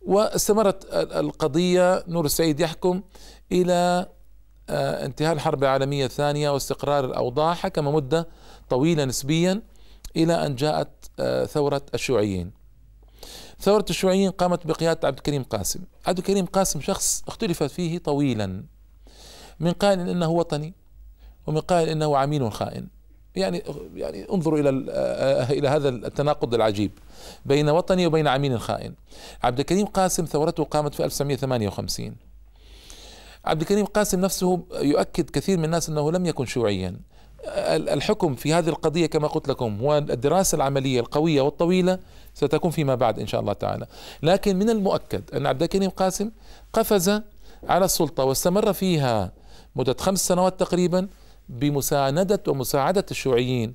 واستمرت 0.07 0.85
القضية 0.95 2.05
نور 2.09 2.25
السعيد 2.25 2.61
يحكم 2.61 3.03
إلى 3.53 4.07
آه، 4.71 5.05
انتهاء 5.07 5.33
الحرب 5.33 5.63
العالمية 5.65 6.05
الثانية 6.05 6.51
واستقرار 6.51 7.05
الأوضاع 7.05 7.55
حكم 7.55 7.95
مدة 7.95 8.29
طويلة 8.71 9.05
نسبيا 9.05 9.63
إلى 10.17 10.47
أن 10.47 10.55
جاءت 10.55 10.89
آه، 11.21 11.45
ثورة 11.45 11.83
الشيوعيين. 11.95 12.51
ثورة 13.61 13.85
الشيوعيين 13.91 14.31
قامت 14.31 14.67
بقيادة 14.67 15.09
عبد 15.09 15.17
الكريم 15.17 15.43
قاسم. 15.43 15.81
عبد 16.07 16.19
الكريم 16.19 16.47
قاسم 16.47 16.81
شخص 16.81 17.23
اختلف 17.29 17.63
فيه 17.63 17.99
طويلا. 17.99 18.65
من 19.61 19.73
قائل 19.73 20.09
إنه 20.09 20.31
وطني 20.31 20.75
ومن 21.47 21.61
قائل 21.61 21.89
إنه 21.89 22.17
عميل 22.17 22.53
خائن. 22.53 22.87
يعني 23.37 23.63
يعني 23.95 24.33
انظروا 24.33 24.59
إلى 24.59 24.87
آه، 24.91 25.51
إلى 25.51 25.69
هذا 25.69 25.89
التناقض 25.89 26.55
العجيب 26.55 26.91
بين 27.47 27.69
وطني 27.69 28.07
وبين 28.07 28.29
عميل 28.29 28.61
خائن. 28.61 28.95
عبد 29.43 29.61
الكريم 29.61 29.87
قاسم 29.87 30.25
ثورته 30.25 30.65
قامت 30.65 30.95
في 30.95 31.05
1958 31.05 32.17
عبد 33.45 33.61
الكريم 33.61 33.85
قاسم 33.85 34.21
نفسه 34.21 34.63
يؤكد 34.75 35.31
كثير 35.31 35.59
من 35.59 35.65
الناس 35.65 35.89
إنه 35.89 36.13
لم 36.13 36.27
يكن 36.27 36.47
شيوعيا. 36.47 36.97
الحكم 37.69 38.35
في 38.35 38.55
هذه 38.55 38.69
القضية 38.69 39.07
كما 39.07 39.29
قلت 39.29 39.49
لكم 39.49 39.83
والدراسه 39.83 40.57
العملية 40.57 41.01
القوية 41.01 41.41
والطويلة 41.41 41.99
ستكون 42.35 42.71
فيما 42.71 42.95
بعد 42.95 43.19
إن 43.19 43.27
شاء 43.27 43.41
الله 43.41 43.53
تعالى. 43.53 43.87
لكن 44.23 44.57
من 44.59 44.71
المؤكد 44.71 45.23
أن 45.35 45.47
عبد 45.47 45.63
الكريم 45.63 45.91
قاسم 45.91 46.31
قفز 46.73 47.21
على 47.69 47.85
السلطة 47.85 48.25
واستمر 48.25 48.73
فيها 48.73 49.33
مدة 49.77 49.97
خمس 49.99 50.29
سنوات 50.29 50.61
تقريبا 50.61 51.09
بمساندة 51.49 52.43
ومساعدة 52.49 53.05
الشيوعيين 53.11 53.75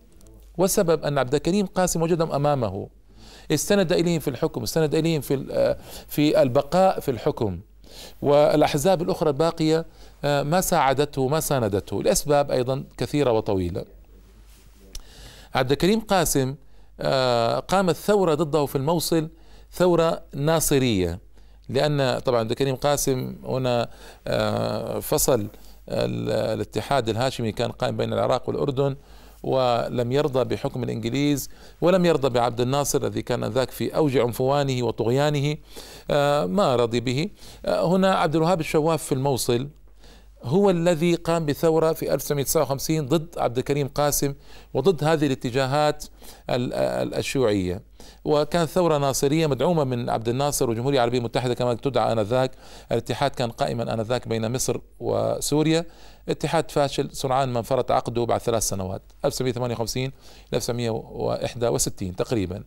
والسبب 0.58 1.04
أن 1.04 1.18
عبد 1.18 1.36
الكريم 1.36 1.66
قاسم 1.66 2.02
وجدهم 2.02 2.32
أمامه. 2.32 2.88
استند 3.52 3.94
إليهم 3.94 4.20
في 4.20 4.30
الحكم 4.30 4.64
استند 4.64 4.96
إليهم 4.96 5.22
في 5.22 5.76
في 6.08 6.42
البقاء 6.42 7.00
في 7.00 7.12
الحكم. 7.12 7.60
والأحزاب 8.22 9.02
الأخرى 9.02 9.30
الباقية 9.30 9.78
آه، 9.80 9.86
ما 10.24 10.62
ساعدته 10.62 11.28
ما 11.28 11.40
ساندته. 11.40 12.04
لأسباب 12.04 12.52
أيضا 12.52 12.84
كثيرة 12.98 13.32
وطويلة. 13.32 13.86
عبد 15.56 15.72
الكريم 15.72 16.00
قاسم 16.00 16.56
آه، 17.00 17.60
قامت 17.60 17.96
ثورة 17.96 18.34
ضده 18.36 18.66
في 18.66 18.76
الموصل 18.76 19.30
ثورة 19.72 20.22
ناصرية 20.34 21.20
لأن 21.70 22.20
طبعا 22.20 22.40
عبد 22.40 22.52
الكريم 22.52 22.76
قاسم 22.76 23.36
هنا 23.46 23.90
آه، 24.28 25.00
فصل 25.00 25.48
الاتحاد 25.90 27.10
الهاشمي 27.10 27.52
كان 27.52 27.72
قائم 27.72 27.98
بين 27.98 28.14
العراق 28.14 28.50
والأردن 28.50 28.96
ولم 29.44 30.12
يرضى 30.12 30.44
بحكم 30.44 30.84
الإنجليز 30.84 31.50
ولم 31.82 32.06
يرضى 32.06 32.30
بعبد 32.30 32.62
الناصر 32.62 33.02
الذي 33.02 33.22
كان 33.22 33.46
ذاك 33.46 33.72
في 33.72 33.96
أوج 33.96 34.18
عنفوانه 34.18 34.84
وطغيانه 34.84 35.58
آه، 36.12 36.46
ما 36.46 36.76
رضي 36.76 37.00
به. 37.00 37.30
آه، 37.66 37.88
هنا 37.88 38.16
عبد 38.16 38.36
الوهاب 38.36 38.60
الشواف 38.60 39.04
في 39.04 39.12
الموصل 39.12 39.68
هو 40.44 40.70
الذي 40.70 41.16
قام 41.16 41.46
بثورة 41.46 41.94
في 41.94 42.14
1959 42.14 43.06
ضد 43.06 43.40
عبد 43.40 43.58
الكريم 43.58 43.88
قاسم 43.88 44.34
وضد 44.74 45.04
هذه 45.04 45.26
الاتجاهات 45.26 46.06
الشيوعية. 46.50 47.82
وكانت 48.26 48.70
ثورة 48.70 48.98
ناصرية 48.98 49.48
مدعومة 49.48 49.84
من 49.84 50.10
عبد 50.10 50.30
الناصر 50.30 50.70
والجمهورية 50.70 50.98
العربية 50.98 51.18
المتحدة 51.18 51.54
كما 51.54 51.74
تدعى 51.74 52.12
آنذاك. 52.12 52.52
الاتحاد 52.92 53.32
كان 53.32 53.52
قائما 53.52 53.94
آنذاك 53.94 54.28
بين 54.28 54.52
مصر 54.52 54.80
وسوريا. 55.00 55.86
اتحاد 56.30 56.72
فاشل 56.72 57.10
سرعان 57.16 57.50
ما 57.50 57.60
انفرط 57.60 57.92
عقده 57.92 58.24
بعد 58.24 58.40
ثلاث 58.42 58.64
سنوات 58.64 59.02
1958 59.26 60.12
ل 60.52 60.56
1961 60.56 62.16
تقريبا. 62.16 62.64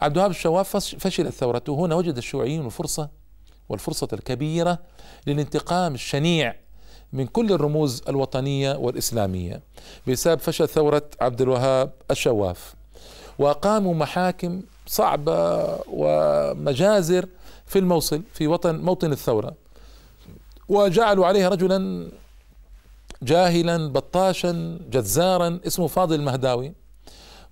عبد 0.00 0.14
الوهاب 0.16 0.30
الشواف 0.30 0.76
فشلت 0.76 1.32
ثورته 1.32 1.74
هنا 1.74 1.94
وجد 1.94 2.16
الشيوعيون 2.16 2.66
الفرصة 2.66 3.08
والفرصة 3.68 4.08
الكبيرة 4.12 4.78
للانتقام 5.26 5.94
الشنيع 5.94 6.54
من 7.16 7.26
كل 7.26 7.52
الرموز 7.52 8.02
الوطنية 8.08 8.76
والإسلامية. 8.76 9.60
بسبب 10.08 10.40
فشل 10.40 10.68
ثورة 10.68 11.02
عبد 11.20 11.40
الوهاب 11.40 11.90
الشواف. 12.10 12.74
وأقاموا 13.38 13.94
محاكم 13.94 14.62
صعبة 14.86 15.68
ومجازر 15.88 17.26
في 17.66 17.78
الموصل 17.78 18.22
في 18.32 18.46
وطن 18.46 18.76
موطن 18.78 19.12
الثورة. 19.12 19.54
وجعلوا 20.68 21.26
عليه 21.26 21.48
رجلا 21.48 22.08
جاهلا 23.22 23.92
بطاشا 23.92 24.78
جزارا 24.90 25.60
اسمه 25.66 25.86
فاضل 25.86 26.14
المهداوي 26.14 26.72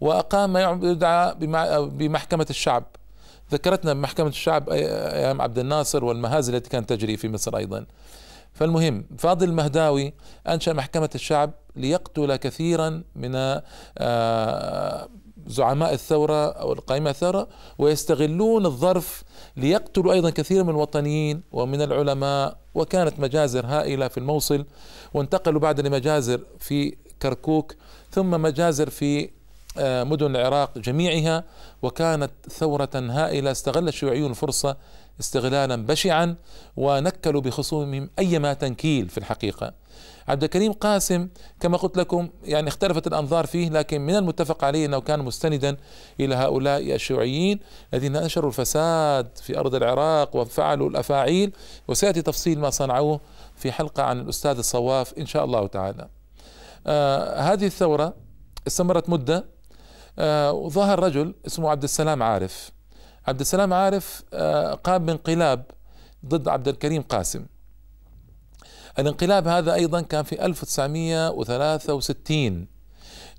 وأقام 0.01 0.57
يدعى 0.83 1.35
بمحكمة 1.85 2.47
الشعب. 2.51 2.85
ذكرتنا 3.53 3.93
بمحكمة 3.93 4.29
الشعب 4.29 4.71
أيام 4.71 5.43
عبد 5.43 5.59
الناصر 5.59 6.05
والمهازل 6.05 6.55
التي 6.55 6.71
كانت 6.71 6.89
تجري 6.89 7.17
في 7.17 7.29
مصر 7.29 7.57
أيضا. 7.57 7.87
فالمهم 8.55 9.05
فاضل 9.19 9.49
المهداوي 9.49 10.13
أنشأ 10.49 10.71
محكمة 10.71 11.11
الشعب 11.15 11.53
ليقتل 11.77 12.37
كثيرا 12.37 13.03
من 13.17 13.61
آه، 13.99 15.09
زعماء 15.47 15.93
الثورة 15.93 16.47
أو 16.49 16.73
القائمة 16.73 17.11
الثورة 17.11 17.49
ويستغلون 17.79 18.67
الظرف 18.67 19.23
ليقتلوا 19.57 20.13
أيضا 20.13 20.31
كثير 20.31 20.65
من 20.65 20.71
الوطنيين 20.71 21.43
ومن 21.53 21.83
العلماء 21.83 22.57
وكانت 22.75 23.21
مجازر 23.21 23.67
هائلة 23.67 24.09
في 24.09 24.19
الموصل 24.19 24.65
وانتقلوا 25.15 25.61
بعد 25.61 25.81
لمجازر 25.81 26.41
في 26.59 26.97
كركوك 27.23 27.75
ثم 28.11 28.43
مجازر 28.43 28.91
في 28.91 29.31
آه، 29.79 30.05
مدن 30.05 30.37
العراق 30.37 30.79
جميعها 30.79 31.45
وكانت 31.83 32.31
ثورة 32.51 32.91
هائلة 32.95 33.51
استغل 33.51 33.89
الشيوعيون 33.89 34.31
الفرصة 34.31 34.77
استغلالا 35.21 35.77
بشعا 35.77 36.37
ونكلوا 36.77 37.41
بخصومهم 37.41 38.11
أيما 38.19 38.55
تنكيل 38.55 39.09
في 39.09 39.19
الحقيقة. 39.19 39.85
عبد 40.29 40.45
الكريم 40.45 40.73
قاسم 40.73 41.29
كما 41.61 41.77
قلت 41.77 41.97
لكم 41.97 42.29
يعني 42.45 42.69
اختلفت 42.69 43.07
الأنظار 43.07 43.47
فيه 43.47 43.71
لكن 43.71 44.01
من 44.01 44.17
المتفق 44.17 44.65
عليه 44.65 44.87
أنه 44.87 45.01
كان 45.01 45.21
مستندا 45.21 45.77
إلى 46.21 46.35
هؤلاء 46.35 46.95
الشيوعيين 46.95 47.61
الذين 47.95 48.13
نشروا 48.13 48.49
الفساد 48.49 49.39
في 49.39 49.59
أرض 49.59 49.75
العراق 49.75 50.37
وفعلوا 50.37 50.91
الأفاعيل. 50.91 51.53
وسيأتي 51.89 52.23
تفصيل 52.23 52.59
ما 52.59 52.71
صنعوه 52.71 53.21
في 53.57 53.73
حلقة 53.73 54.03
عن 54.03 54.21
الأستاذ 54.21 54.59
الصواف 54.59 55.15
إن 55.19 55.27
شاء 55.27 55.45
الله 55.45 55.67
تعالى. 55.67 56.09
آه 56.87 57.41
هذه 57.41 57.67
الثورة 57.67 58.15
استمرت 58.67 59.09
مدة. 59.09 59.45
آه 60.19 60.53
وظهر 60.53 61.03
رجل 61.03 61.35
اسمه 61.47 61.71
عبد 61.71 61.83
السلام 61.83 62.23
عارف. 62.23 62.71
عبد 63.27 63.41
السلام 63.41 63.73
عارف 63.73 64.23
آه 64.33 64.75
قام 64.75 65.07
بانقلاب 65.07 65.65
ضد 66.27 66.49
عبد 66.49 66.69
الكريم 66.69 67.03
قاسم. 67.03 67.47
الانقلاب 68.99 69.49
هذا 69.49 69.75
أيضا 69.75 70.01
كان 70.01 70.23
في 70.23 70.47
1963 70.47 72.67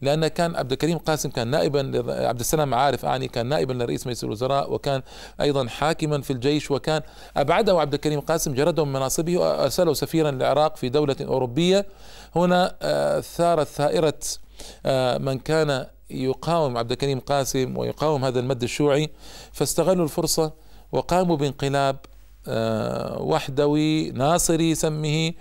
لأن 0.01 0.27
كان 0.27 0.55
عبد 0.55 0.71
الكريم 0.71 0.97
قاسم 0.97 1.29
كان 1.29 1.47
نائبا 1.47 2.03
عبد 2.27 2.39
السلام 2.39 2.73
عارف 2.73 3.05
أعني 3.05 3.27
كان 3.27 3.45
نائبا 3.45 3.73
لرئيس 3.73 4.07
مجلس 4.07 4.23
الوزراء 4.23 4.73
وكان 4.73 5.01
أيضا 5.41 5.67
حاكما 5.67 6.21
في 6.21 6.33
الجيش 6.33 6.71
وكان 6.71 7.01
أبعده 7.37 7.79
عبد 7.79 7.93
الكريم 7.93 8.19
قاسم 8.19 8.53
جرده 8.53 8.85
من 8.85 8.93
مناصبه 8.93 9.37
وأرسله 9.37 9.93
سفيرا 9.93 10.31
للعراق 10.31 10.77
في 10.77 10.89
دولة 10.89 11.15
أوروبية. 11.21 11.85
هنا 12.35 12.75
آه، 12.81 13.19
ثارت 13.19 13.67
ثائرة 13.67 14.19
آه، 14.85 15.17
من 15.17 15.39
كان 15.39 15.85
يقاوم 16.09 16.77
عبد 16.77 16.91
الكريم 16.91 17.19
قاسم 17.19 17.77
ويقاوم 17.77 18.25
هذا 18.25 18.39
المد 18.39 18.63
الشيوعي 18.63 19.09
فاستغلوا 19.51 20.03
الفرصة 20.03 20.53
وقاموا 20.91 21.37
بانقلاب 21.37 21.97
آه، 22.47 23.21
وحدوي 23.21 24.11
ناصري 24.11 24.75
سمه 24.75 25.33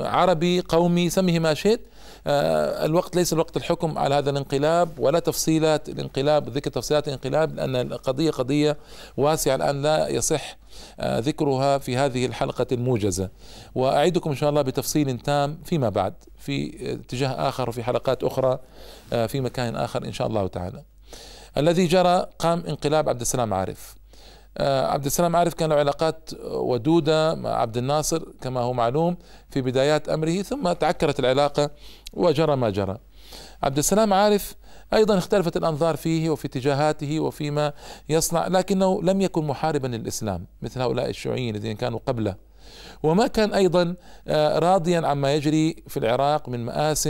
عربي 0.00 0.60
قومي 0.60 1.10
سمه 1.10 1.38
ما 1.38 1.54
شئت. 1.54 1.80
الوقت 2.26 3.16
ليس 3.16 3.32
الوقت 3.32 3.56
الحكم 3.56 3.98
على 3.98 4.14
هذا 4.14 4.30
الانقلاب 4.30 4.98
ولا 4.98 5.18
تفصيلات 5.18 5.88
الانقلاب 5.88 6.48
ذكر 6.48 6.70
تفصيلات 6.70 7.08
الانقلاب 7.08 7.54
لأن 7.54 7.76
القضية 7.76 8.30
قضية 8.30 8.76
واسعة 9.16 9.54
الآن 9.54 9.82
لا 9.82 10.08
يصح 10.08 10.56
آه، 11.00 11.18
ذكرها 11.18 11.78
في 11.78 11.96
هذه 11.96 12.26
الحلقة 12.26 12.66
الموجزة. 12.72 13.28
وأعدكم 13.74 14.30
إن 14.30 14.36
شاء 14.36 14.50
الله 14.50 14.62
بتفصيل 14.62 15.18
تام 15.18 15.58
فيما 15.64 15.88
بعد 15.88 16.14
في 16.38 16.74
اتجاه 16.92 17.48
آخر 17.48 17.68
وفي 17.68 17.82
حلقات 17.82 18.24
أخرى 18.24 18.58
في 19.10 19.40
مكان 19.40 19.76
آخر 19.76 20.04
إن 20.04 20.12
شاء 20.12 20.26
الله 20.26 20.46
تعالى. 20.46 20.82
الذي 21.56 21.86
جرى 21.86 22.26
قام 22.38 22.64
انقلاب 22.68 23.08
عبد 23.08 23.20
السلام 23.20 23.54
عارف. 23.54 23.94
آه، 23.94 23.99
عبد 24.58 25.04
السلام 25.04 25.36
عارف 25.36 25.54
كان 25.54 25.70
له 25.70 25.76
علاقات 25.76 26.30
ودودة 26.44 27.34
مع 27.34 27.50
عبد 27.50 27.76
الناصر 27.76 28.22
كما 28.40 28.60
هو 28.60 28.72
معلوم 28.72 29.16
في 29.50 29.62
بدايات 29.62 30.08
أمره 30.08 30.42
ثم 30.42 30.72
تعكرت 30.72 31.20
العلاقة 31.20 31.70
وجرى 32.12 32.56
ما 32.56 32.70
جرى. 32.70 32.98
عبد 33.62 33.78
السلام 33.78 34.12
عارف 34.12 34.54
أيضا 34.94 35.18
اختلفت 35.18 35.56
الأنظار 35.56 35.96
فيه 35.96 36.30
وفي 36.30 36.46
اتجاهاته 36.46 37.20
وفيما 37.20 37.72
يصنع 38.08 38.46
لكنه 38.46 39.02
لم 39.02 39.20
يكن 39.20 39.44
محاربا 39.44 39.86
للإسلام 39.86 40.46
مثل 40.62 40.80
هؤلاء 40.80 41.10
الشيوعيين 41.10 41.54
الذين 41.54 41.76
كانوا 41.76 42.00
قبله. 42.06 42.49
وما 43.02 43.26
كان 43.26 43.54
أيضا 43.54 43.94
آه، 44.28 44.58
راضيا 44.58 45.06
عما 45.06 45.34
يجري 45.34 45.76
في 45.88 45.96
العراق 45.96 46.48
من 46.48 46.64
مآس 46.64 47.08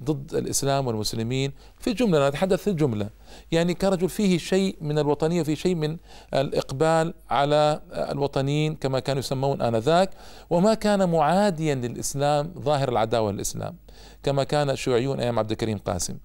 ضد 0.00 0.34
الإسلام 0.34 0.86
والمسلمين 0.86 1.52
في 1.78 1.90
الجمله 1.90 2.28
نتحدث 2.28 2.62
في 2.62 2.70
الجمله 2.70 3.08
يعني 3.52 3.74
كرجل 3.74 4.08
فيه 4.08 4.38
شيء 4.38 4.76
من 4.80 4.98
الوطنية 4.98 5.40
وفيه 5.40 5.54
شيء 5.54 5.74
من 5.74 5.96
الإقبال 6.34 7.14
على 7.30 7.80
الوطنيين 7.92 8.74
كما 8.74 9.00
كانوا 9.00 9.20
يسمون 9.20 9.62
آنذاك 9.62 10.10
وما 10.50 10.74
كان 10.74 11.10
معاديا 11.10 11.74
للإسلام 11.74 12.54
ظاهر 12.58 12.88
العداوة 12.88 13.32
للإسلام 13.32 13.76
كما 14.22 14.44
كان 14.44 14.70
الشيوعيون 14.70 15.20
أيام 15.20 15.38
عبد 15.38 15.50
الكريم 15.50 15.78
قاسم. 15.78 16.16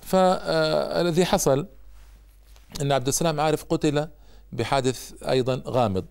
فالذي 0.00 1.24
حصل 1.24 1.66
إن 2.82 2.92
عبد 2.92 3.08
السلام 3.08 3.40
عارف 3.40 3.64
قتل 3.64 4.08
بحادث 4.52 5.22
أيضا 5.22 5.62
غامض. 5.66 6.06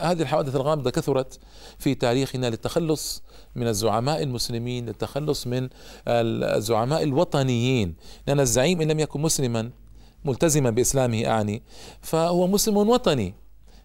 هذه 0.00 0.22
الحوادث 0.22 0.56
الغامضة 0.56 0.90
كثرت 0.90 1.38
في 1.78 1.94
تاريخنا 1.94 2.50
للتخلص 2.50 3.22
من 3.54 3.68
الزعماء 3.68 4.22
المسلمين 4.22 4.86
للتخلص 4.86 5.46
من 5.46 5.68
الزعماء 6.08 7.02
الوطنيين. 7.02 7.94
لأن 8.26 8.40
الزعيم 8.40 8.80
إن 8.80 8.90
لم 8.90 9.00
يكن 9.00 9.20
مسلما 9.20 9.70
ملتزما 10.24 10.70
بإسلامه 10.70 11.26
أعني 11.26 11.62
فهو 12.00 12.46
مسلم 12.46 12.76
وطني 12.76 13.34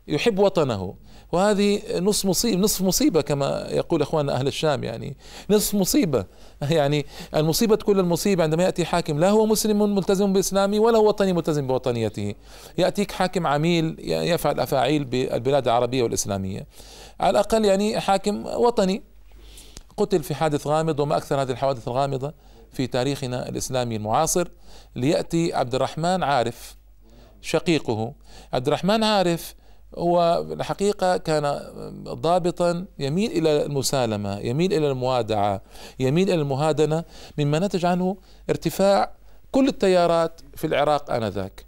يحب 0.07 0.39
وطنه. 0.39 0.95
وهذه 1.33 1.99
نصف 1.99 2.25
مصيبة 2.25 2.61
نصف 2.61 2.81
مصيبة 2.81 3.21
كما 3.21 3.67
يقول 3.69 4.01
اخواننا 4.01 4.33
أهل 4.33 4.47
الشام 4.47 4.83
يعني. 4.83 5.17
نصف 5.49 5.75
مصيبة. 5.75 6.25
يعني 6.61 7.05
المصيبة 7.35 7.75
كل 7.75 7.99
المصيبة 7.99 8.43
عندما 8.43 8.63
يأتي 8.63 8.85
حاكم 8.85 9.19
لا 9.19 9.29
هو 9.29 9.45
مسلم 9.45 9.95
ملتزم 9.95 10.33
بإسلامه 10.33 10.79
ولا 10.79 10.97
هو 10.97 11.07
وطني 11.07 11.33
ملتزم 11.33 11.67
بوطنيته. 11.67 12.35
يأتيك 12.77 13.11
حاكم 13.11 13.47
عميل 13.47 13.95
يفعل 13.99 14.59
أفاعيل 14.59 15.05
بالبلاد 15.05 15.67
العربية 15.67 16.03
والإسلامية. 16.03 16.67
على 17.19 17.29
الأقل 17.29 17.65
يعني 17.65 17.99
حاكم 17.99 18.45
وطني. 18.45 19.03
قتل 19.97 20.23
في 20.23 20.35
حادث 20.35 20.67
غامض 20.67 20.99
وما 20.99 21.17
أكثر 21.17 21.41
هذه 21.41 21.51
الحوادث 21.51 21.87
الغامضة 21.87 22.33
في 22.71 22.87
تاريخنا 22.87 23.49
الإسلامي 23.49 23.95
المعاصر. 23.95 24.47
ليأتي 24.95 25.53
عبد 25.53 25.75
الرحمن 25.75 26.23
عارف 26.23 26.75
شقيقه. 27.41 28.13
عبد 28.53 28.67
الرحمن 28.67 29.03
عارف 29.03 29.55
هو 29.97 30.45
الحقيقة 30.51 31.17
كان 31.17 31.59
ضابطا 32.03 32.85
يميل 32.99 33.31
إلى 33.31 33.65
المسالمة 33.65 34.39
يميل 34.39 34.73
إلى 34.73 34.91
الموادعة 34.91 35.61
يميل 35.99 36.29
إلى 36.29 36.41
المهادنة 36.41 37.03
مما 37.37 37.59
نتج 37.59 37.85
عنه 37.85 38.17
ارتفاع 38.49 39.11
كل 39.51 39.67
التيارات 39.67 40.41
في 40.55 40.67
العراق 40.67 41.11
آنذاك. 41.11 41.65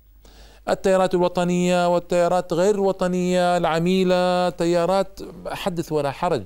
التيارات 0.70 1.14
الوطنية 1.14 1.94
والتيارات 1.94 2.54
غير 2.54 2.76
الوطنية 2.76 3.58
العميلة 3.58 4.50
تيارات 4.50 5.20
حدث 5.48 5.92
ولا 5.92 6.12
حرج 6.12 6.46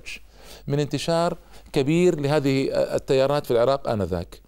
من 0.67 0.79
انتشار 0.79 1.37
كبير 1.73 2.19
لهذه 2.19 2.69
التيارات 2.73 3.45
في 3.45 3.51
العراق 3.51 3.89
آنذاك. 3.89 4.41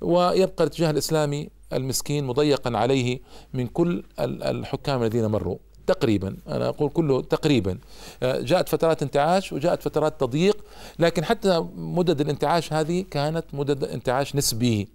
ويبقى 0.00 0.64
الاتجاه 0.64 0.90
الإسلامي 0.90 1.48
المسكين 1.72 2.24
مضيقا 2.24 2.78
عليه 2.78 3.20
من 3.54 3.66
كل 3.66 4.04
الحكام 4.20 5.02
الذين 5.02 5.26
مروا. 5.26 5.58
تقريبا 5.86 6.36
أنا 6.48 6.68
أقول 6.68 6.90
كله 6.90 7.22
تقريبا. 7.22 7.78
آه، 8.22 8.40
جاءت 8.40 8.68
فترات 8.68 9.02
انتعاش 9.02 9.52
وجاءت 9.52 9.82
فترات 9.82 10.20
تضييق 10.20 10.64
لكن 10.98 11.24
حتى 11.24 11.66
مدد 11.76 12.20
الانتعاش 12.20 12.72
هذه 12.72 13.04
كانت 13.10 13.44
مدد 13.52 13.84
انتعاش 13.84 14.36
نسبي. 14.36 14.88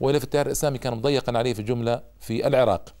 والا 0.00 0.18
في 0.18 0.24
التيار 0.24 0.46
الإسلامي 0.46 0.78
كان 0.78 0.94
مضيقا 0.94 1.38
عليه 1.38 1.52
في 1.52 1.60
الجمله 1.60 2.00
في 2.20 2.46
العراق. 2.46 2.94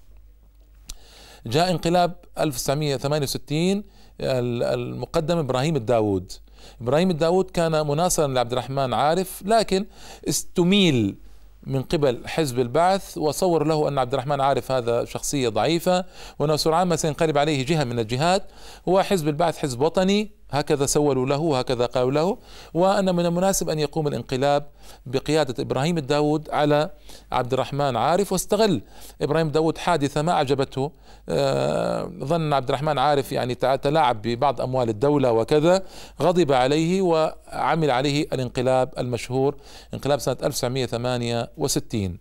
جاء 1.46 1.70
انقلاب 1.70 2.14
1968 2.38 3.84
المقدم 4.20 5.38
إبراهيم 5.38 5.76
الداود 5.76 6.32
إبراهيم 6.80 7.10
الداود 7.10 7.50
كان 7.50 7.86
مناصرا 7.86 8.26
لعبد 8.26 8.52
الرحمن 8.52 8.94
عارف 8.94 9.42
لكن 9.46 9.86
استميل 10.28 11.16
من 11.66 11.82
قبل 11.82 12.28
حزب 12.28 12.58
البعث 12.60 13.18
وصور 13.18 13.66
له 13.66 13.88
أن 13.88 13.98
عبد 13.98 14.14
الرحمن 14.14 14.40
عارف 14.40 14.72
هذا 14.72 15.04
شخصية 15.04 15.48
ضعيفة 15.48 16.04
وانه 16.38 16.56
سرعان 16.56 16.88
ما 16.88 16.96
سينقلب 16.96 17.38
عليه 17.38 17.66
جهة 17.66 17.84
من 17.84 17.98
الجهات. 17.98 18.42
هو 18.88 19.02
حزب 19.02 19.28
البعث 19.28 19.58
حزب 19.58 19.80
وطني. 19.80 20.39
هكذا 20.50 20.86
سولوا 20.86 21.26
له 21.26 21.58
هكذا 21.58 21.86
قالوا 21.86 22.10
له. 22.10 22.38
وأن 22.74 23.14
من 23.14 23.26
المناسب 23.26 23.68
أن 23.70 23.78
يقوم 23.78 24.08
الانقلاب 24.08 24.66
بقيادة 25.06 25.62
إبراهيم 25.62 25.98
الداود 25.98 26.50
على 26.50 26.90
عبد 27.32 27.52
الرحمن 27.52 27.96
عارف 27.96 28.32
واستغل. 28.32 28.82
إبراهيم 29.22 29.46
الداود 29.46 29.78
حادثة 29.78 30.22
ما 30.22 30.32
أعجبته. 30.32 30.92
آه، 31.28 32.10
ظن 32.24 32.52
عبد 32.52 32.68
الرحمن 32.68 32.98
عارف 32.98 33.32
يعني 33.32 33.54
تلاعب 33.54 34.22
ببعض 34.22 34.60
أموال 34.60 34.88
الدولة 34.88 35.32
وكذا. 35.32 35.82
غضب 36.22 36.52
عليه 36.52 37.02
وعمل 37.02 37.90
عليه 37.90 38.26
الانقلاب 38.32 38.90
المشهور 38.98 39.56
انقلاب 39.94 40.18
سنة 40.18 40.36
1968 40.42 42.18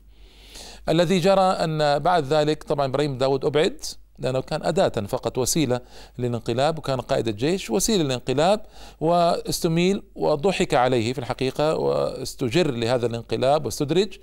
الذي 0.90 1.20
جرى 1.20 1.42
أن 1.42 2.00
بعد 2.00 2.24
ذلك 2.26 2.64
طبعا 2.64 2.86
إبراهيم 2.86 3.18
داود 3.18 3.46
أبعد. 3.46 3.84
لأنه 4.20 4.42
كان 4.42 4.64
أداة 4.64 4.90
فقط 4.90 5.38
وسيلة 5.38 5.82
للانقلاب 6.18 6.78
وكان 6.78 7.02
قائد 7.02 7.28
الجيش 7.28 7.70
وسيلة 7.70 8.04
للانقلاب 8.04 8.62
واستميل 9.00 10.04
وضحك 10.16 10.74
عليه 10.74 11.14
في 11.14 11.20
الحقيقة 11.20 11.76
واستجر 11.76 12.72
لهذا 12.72 13.06
الانقلاب 13.06 13.66
واستدرج. 13.66 14.18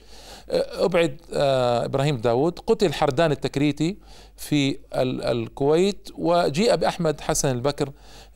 أبعد 0.50 1.20
آه، 1.34 1.84
إبراهيم 1.84 2.16
داود 2.16 2.58
قتل 2.58 2.92
حردان 2.92 3.32
التكريتي 3.32 3.96
في 4.36 4.78
الكويت 4.94 6.08
وجيء 6.14 6.76
بأحمد 6.76 7.20
حسن 7.20 7.48
البكر 7.50 7.90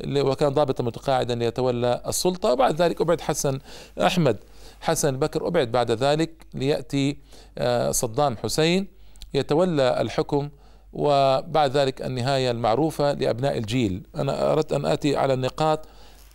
وكان 0.09 0.49
ضابطا 0.49 0.85
متقاعدا 0.85 1.35
ليتولى 1.35 2.03
السلطة. 2.07 2.53
وبعد 2.53 2.83
ذلك 2.83 3.01
أبعد 3.01 3.21
حسن 3.21 3.59
أحمد 4.03 4.37
حسن 4.81 5.09
البكر 5.09 5.47
أبعد 5.47 5.73
بعد 5.73 5.91
ذلك 5.91 6.47
ليأتي 6.55 7.17
آه، 7.59 7.91
صدام 7.91 8.37
حسين 8.37 8.87
يتولى 9.35 10.01
الحكم 10.01 10.49
وبعد 10.93 11.77
ذلك 11.77 12.03
النهاية 12.03 12.51
المعروفة 12.51 13.13
لأبناء 13.13 13.59
الجيل. 13.59 14.03
أنا 14.17 14.53
أردت 14.53 14.73
أن 14.73 14.87
آتي 14.87 15.17
على 15.17 15.35
النقاط 15.35 15.87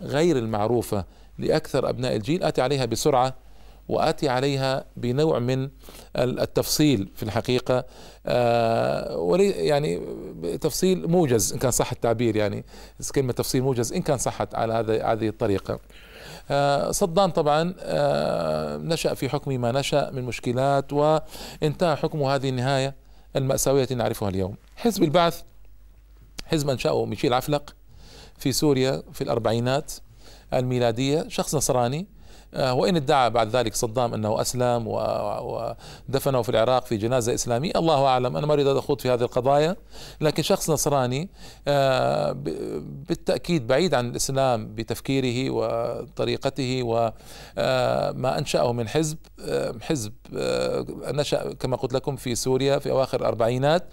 غير 0.02 0.38
المعروفة 0.38 1.06
لأكثر 1.40 1.90
أبناء 1.90 2.16
الجيل. 2.16 2.44
آتي 2.44 2.62
عليها 2.62 2.86
بسرعة 2.86 3.34
وآتي 3.90 4.30
عليها 4.30 4.86
بنوع 4.98 5.40
من 5.40 5.70
التفصيل 6.16 7.10
في 7.16 7.24
الحقيقة. 7.24 7.84
آه 8.26 9.18
ولي 9.18 9.50
يعني 9.50 10.02
تفصيل 10.62 11.08
موجز 11.08 11.54
إن 11.54 11.60
كان 11.60 11.72
صح 11.72 11.92
التعبير 11.92 12.36
يعني. 12.36 12.66
كلمة 13.16 13.34
تفصيل 13.34 13.64
موجز 13.64 13.94
إن 13.94 14.02
كان 14.02 14.18
صحت 14.18 14.56
على 14.56 14.74
هذه 15.04 15.28
الطريقة. 15.28 15.80
آه 16.52 16.92
صدام 16.92 17.30
طبعا 17.30 17.74
آه 17.80 18.78
نشأ 18.78 19.14
في 19.14 19.30
حكمه 19.30 19.58
ما 19.58 19.72
نشأ 19.72 20.10
من 20.14 20.24
مشكلات 20.24 20.94
وانتهى 20.94 21.96
حكمه 21.96 22.36
هذه 22.36 22.50
النهاية. 22.50 23.05
المأساوية 23.36 23.82
التي 23.82 23.96
نعرفها 23.96 24.30
اليوم. 24.30 24.56
حزب 24.76 25.04
البعث 25.04 25.42
حزب 26.46 26.70
أنشأه 26.70 27.06
ميشيل 27.06 27.34
عفلق 27.34 27.76
في 28.38 28.52
سوريا 28.52 29.04
في 29.14 29.22
الأربعينات 29.22 29.94
الميلادية 30.54 31.26
شخص 31.28 31.56
نصراني 31.56 32.08
وإن 32.56 32.96
ادعى 32.96 33.30
بعد 33.30 33.56
ذلك 33.56 33.76
صدام 33.76 34.14
أنه 34.14 34.42
أسلم 34.42 34.88
ودفنه 34.88 36.42
في 36.42 36.50
العراق 36.50 36.86
في 36.86 36.98
جنازة 36.98 37.34
إسلامية. 37.34 37.72
الله 37.76 38.06
أعلم 38.06 38.38
أنا 38.38 38.48
ما 38.48 38.54
أريد 38.54 38.68
أخوض 38.68 39.02
في 39.02 39.10
هذه 39.10 39.22
القضايا 39.22 39.76
لكن 40.22 40.44
شخص 40.44 40.70
نصراني 40.70 41.30
آه، 41.68 42.32
بالتأكيد 43.10 43.68
بعيد 43.68 43.94
عن 43.94 44.10
الإسلام 44.10 44.76
بتفكيره 44.76 45.52
وطريقته 45.54 46.84
وما 46.84 47.14
آه، 47.58 48.38
أنشأه 48.38 48.74
من 48.74 48.88
حزب 48.88 49.18
حزب 49.82 50.14
نشأ 51.08 51.54
كما 51.54 51.76
قلت 51.76 51.94
لكم 51.94 52.16
في 52.16 52.36
سوريا 52.36 52.80
في 52.80 52.92
أواخر 52.92 53.20
الأربعينات. 53.20 53.84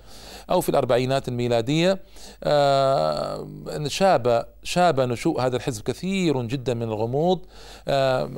أو 0.50 0.61
في 0.61 0.68
الأربعينات 0.68 1.28
الميلادية. 1.28 2.02
شاب 3.87 4.46
شاب 4.62 5.00
نشوء 5.00 5.40
هذا 5.40 5.57
الحزب 5.57 5.83
كثير 5.83 6.42
جدا 6.42 6.74
من 6.74 6.83
الغموض. 6.83 7.46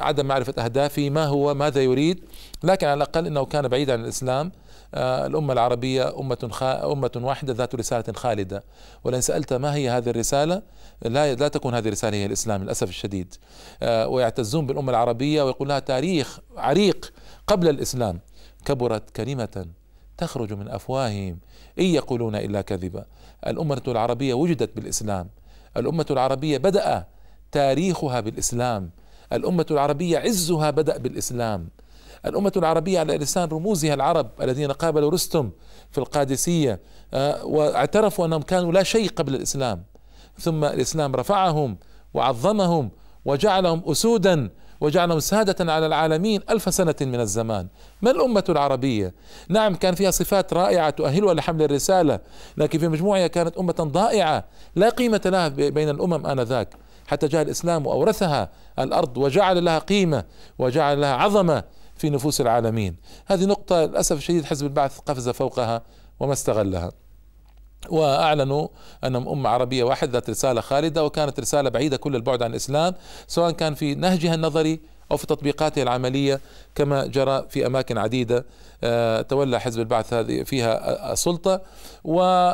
عدم 0.00 0.26
معرفة 0.26 0.64
أهدافه 0.64 1.10
ما 1.10 1.26
هو 1.26 1.54
ماذا 1.54 1.82
يريد. 1.82 2.24
لكن 2.62 2.86
على 2.86 2.96
الأقل 2.96 3.26
أنه 3.26 3.44
كان 3.44 3.68
بعيد 3.68 3.90
عن 3.90 4.00
الإسلام. 4.00 4.52
آه، 4.94 5.26
الأمة 5.26 5.52
العربية 5.52 6.18
أمة 6.18 6.48
خا... 6.50 6.92
أمة 6.92 7.10
واحدة 7.16 7.52
ذات 7.52 7.74
رسالة 7.74 8.12
خالدة. 8.12 8.64
ولئن 9.04 9.20
سألت 9.20 9.52
ما 9.52 9.74
هي 9.74 9.90
هذه 9.90 10.10
الرسالة 10.10 10.62
لا 11.02 11.34
لا 11.34 11.48
تكون 11.48 11.74
هذه 11.74 11.86
الرسالة 11.86 12.16
هي 12.16 12.26
الإسلام 12.26 12.62
للأسف 12.62 12.88
الشديد. 12.88 13.34
آه، 13.82 14.08
ويعتزون 14.08 14.66
بالأمة 14.66 14.90
العربية 14.90 15.42
ويقول 15.42 15.68
لها 15.68 15.78
تاريخ 15.78 16.38
عريق 16.56 17.12
قبل 17.46 17.68
الإسلام. 17.68 18.20
كبرت 18.64 19.10
كلمة 19.10 19.66
تخرج 20.18 20.52
من 20.52 20.68
أفواههم. 20.68 21.38
إن 21.78 21.84
يقولون 21.84 22.36
إلا 22.36 22.60
كذبا. 22.60 23.04
الأمة 23.46 23.82
العربية 23.88 24.34
وجدت 24.34 24.76
بالإسلام. 24.76 25.28
الأمة 25.76 26.06
العربية 26.10 26.58
بدأ 26.58 27.06
تاريخها 27.52 28.20
بالإسلام. 28.20 28.90
الأمة 29.32 29.66
العربية 29.70 30.18
عزها 30.18 30.70
بدأ 30.70 30.98
بالإسلام. 30.98 31.68
الأمة 32.26 32.52
العربية 32.56 32.98
على 33.00 33.16
لسان 33.16 33.48
رموزها 33.48 33.94
العرب 33.94 34.30
الذين 34.40 34.72
قابلوا 34.72 35.10
رستم 35.10 35.50
في 35.90 35.98
القادسية 35.98 36.80
آه، 37.14 37.44
واعترفوا 37.44 38.26
أنهم 38.26 38.42
كانوا 38.42 38.72
لا 38.72 38.82
شيء 38.82 39.08
قبل 39.08 39.34
الإسلام. 39.34 39.84
ثم 40.38 40.64
الإسلام 40.64 41.16
رفعهم 41.16 41.76
وعظمهم 42.14 42.90
وجعلهم 43.24 43.82
أسودا 43.86 44.50
وجعلهم 44.80 45.20
سادة 45.20 45.72
على 45.72 45.86
العالمين 45.86 46.40
ألف 46.50 46.74
سنة 46.74 46.94
من 47.00 47.20
الزمان. 47.20 47.66
ما 48.02 48.10
الأمة 48.10 48.44
العربية؟ 48.48 49.14
نعم 49.48 49.74
كان 49.74 49.94
فيها 49.94 50.10
صفات 50.10 50.52
رائعة 50.52 50.90
تؤهلها 50.90 51.34
لحمل 51.34 51.62
الرسالة 51.62 52.20
لكن 52.56 52.78
في 52.78 52.88
مجموعها 52.88 53.26
كانت 53.26 53.56
أمة 53.56 53.72
ضائعة 53.80 54.44
لا 54.76 54.88
قيمة 54.88 55.20
لها 55.24 55.48
بين 55.48 55.88
الأمم 55.88 56.26
آنذاك. 56.26 56.68
حتى 57.06 57.26
جاء 57.26 57.42
الإسلام 57.42 57.86
وأورثها 57.86 58.50
الأرض 58.78 59.18
وجعل 59.18 59.64
لها 59.64 59.78
قيمة 59.78 60.24
وجعل 60.58 61.00
لها 61.00 61.14
عظمة 61.14 61.64
في 61.96 62.10
نفوس 62.10 62.40
العالمين. 62.40 62.96
هذه 63.26 63.44
نقطة 63.44 63.84
للأسف 63.84 64.16
الشديد 64.16 64.44
حزب 64.44 64.66
البعث 64.66 64.98
قفز 64.98 65.28
فوقها 65.28 65.82
وما 66.20 66.32
استغلها. 66.32 67.03
وأعلنوا 67.90 68.68
انهم 69.04 69.28
امه 69.28 69.50
عربية 69.50 69.84
واحدة 69.84 70.12
ذات 70.12 70.30
رسالة 70.30 70.60
خالدة 70.60 71.04
وكانت 71.04 71.40
رسالة 71.40 71.70
بعيدة 71.70 71.96
كل 71.96 72.16
البعد 72.16 72.42
عن 72.42 72.50
الإسلام 72.50 72.94
سواء 73.26 73.50
كان 73.50 73.74
في 73.74 73.94
نهجها 73.94 74.34
النظري 74.34 74.80
أو 75.10 75.16
في 75.16 75.26
تطبيقاتها 75.26 75.82
العملية 75.82 76.40
كما 76.74 77.06
جرى 77.06 77.46
في 77.48 77.66
أماكن 77.66 77.98
عديدة 77.98 78.46
آه، 78.84 79.22
تولى 79.22 79.60
حزب 79.60 79.80
البعث 79.80 80.12
هذه 80.12 80.42
فيها 80.42 81.12
السلطة 81.12 81.60
وحزب 82.04 82.52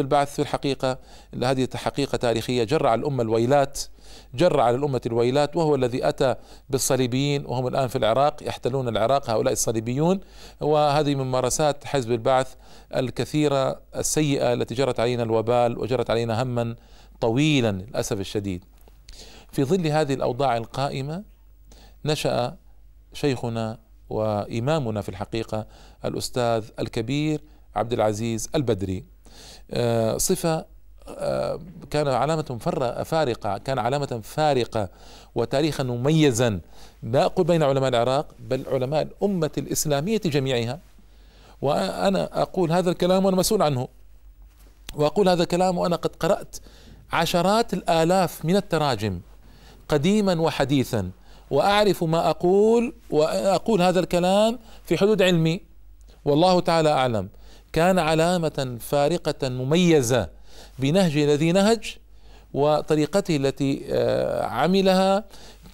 البعث 0.00 0.34
في 0.34 0.42
الحقيقة 0.42 0.98
هذه 1.42 1.68
حقيقة 1.74 2.16
تاريخية 2.16 2.64
جرع 2.64 2.94
الأمة 2.94 3.22
الويلات 3.22 3.80
جر 4.34 4.60
على 4.60 4.76
الأمة 4.76 5.00
الويلات 5.06 5.56
وهو 5.56 5.74
الذي 5.74 6.08
أتى 6.08 6.34
بالصليبيين 6.70 7.46
وهم 7.46 7.66
الآن 7.66 7.88
في 7.88 7.98
العراق 7.98 8.42
يحتلون 8.42 8.88
العراق 8.88 9.30
هؤلاء 9.30 9.52
الصليبيون. 9.52 10.20
وهذه 10.60 11.14
من 11.14 11.24
ممارسات 11.24 11.84
حزب 11.84 12.12
البعث 12.12 12.54
الكثيرة 12.96 13.80
السيئة 13.96 14.52
التي 14.52 14.74
جرت 14.74 15.00
علينا 15.00 15.22
الوبال 15.22 15.78
وجرت 15.78 16.10
علينا 16.10 16.42
هما 16.42 16.76
طويلا 17.20 17.72
للأسف 17.72 18.20
الشديد. 18.20 18.64
في 19.52 19.64
ظل 19.64 19.86
هذه 19.86 20.14
الأوضاع 20.14 20.56
القائمة 20.56 21.24
نشأ 22.04 22.56
شيخنا 23.12 23.78
وإمامنا 24.10 25.00
في 25.00 25.08
الحقيقة 25.08 25.66
الأستاذ 26.04 26.64
الكبير 26.78 27.40
عبد 27.76 27.92
العزيز 27.92 28.48
البدري. 28.54 29.04
آه، 29.70 30.16
صفة 30.16 30.64
كان 31.90 32.08
علامة 32.08 32.58
فارقة 33.04 33.58
كان 33.58 33.78
علامة 33.78 34.20
فارقة 34.22 34.88
وتاريخا 35.34 35.84
مميزا. 35.84 36.60
لا 37.02 37.24
أقول 37.24 37.46
بين 37.46 37.62
علماء 37.62 37.88
العراق 37.88 38.26
بل 38.38 38.64
علماء 38.72 39.02
الأمة 39.02 39.50
الإسلامية 39.58 40.20
جميعها. 40.24 40.78
وأنا 41.62 42.42
أقول 42.42 42.72
هذا 42.72 42.90
الكلام 42.90 43.24
وأنا 43.24 43.36
مسؤول 43.36 43.62
عنه. 43.62 43.88
وأقول 44.94 45.28
هذا 45.28 45.42
الكلام 45.42 45.78
وأنا 45.78 45.96
قد 45.96 46.16
قرأت 46.16 46.56
عشرات 47.12 47.74
الآلاف 47.74 48.44
من 48.44 48.56
التراجم 48.56 49.20
قديما 49.88 50.40
وحديثا. 50.40 51.10
وأعرف 51.50 52.04
ما 52.04 52.30
أقول 52.30 52.94
وأقول 53.10 53.82
هذا 53.82 54.00
الكلام 54.00 54.58
في 54.84 54.98
حدود 54.98 55.22
علمي. 55.22 55.60
والله 56.24 56.60
تعالى 56.60 56.92
أعلم. 56.92 57.28
كان 57.72 57.98
علامة 57.98 58.76
فارقة 58.80 59.48
مميزة 59.48 60.41
بنهجه 60.78 61.24
الذي 61.24 61.52
نهج 61.52 61.96
وطريقته 62.54 63.36
التي 63.36 63.82
آه، 63.90 64.44
عملها 64.44 65.24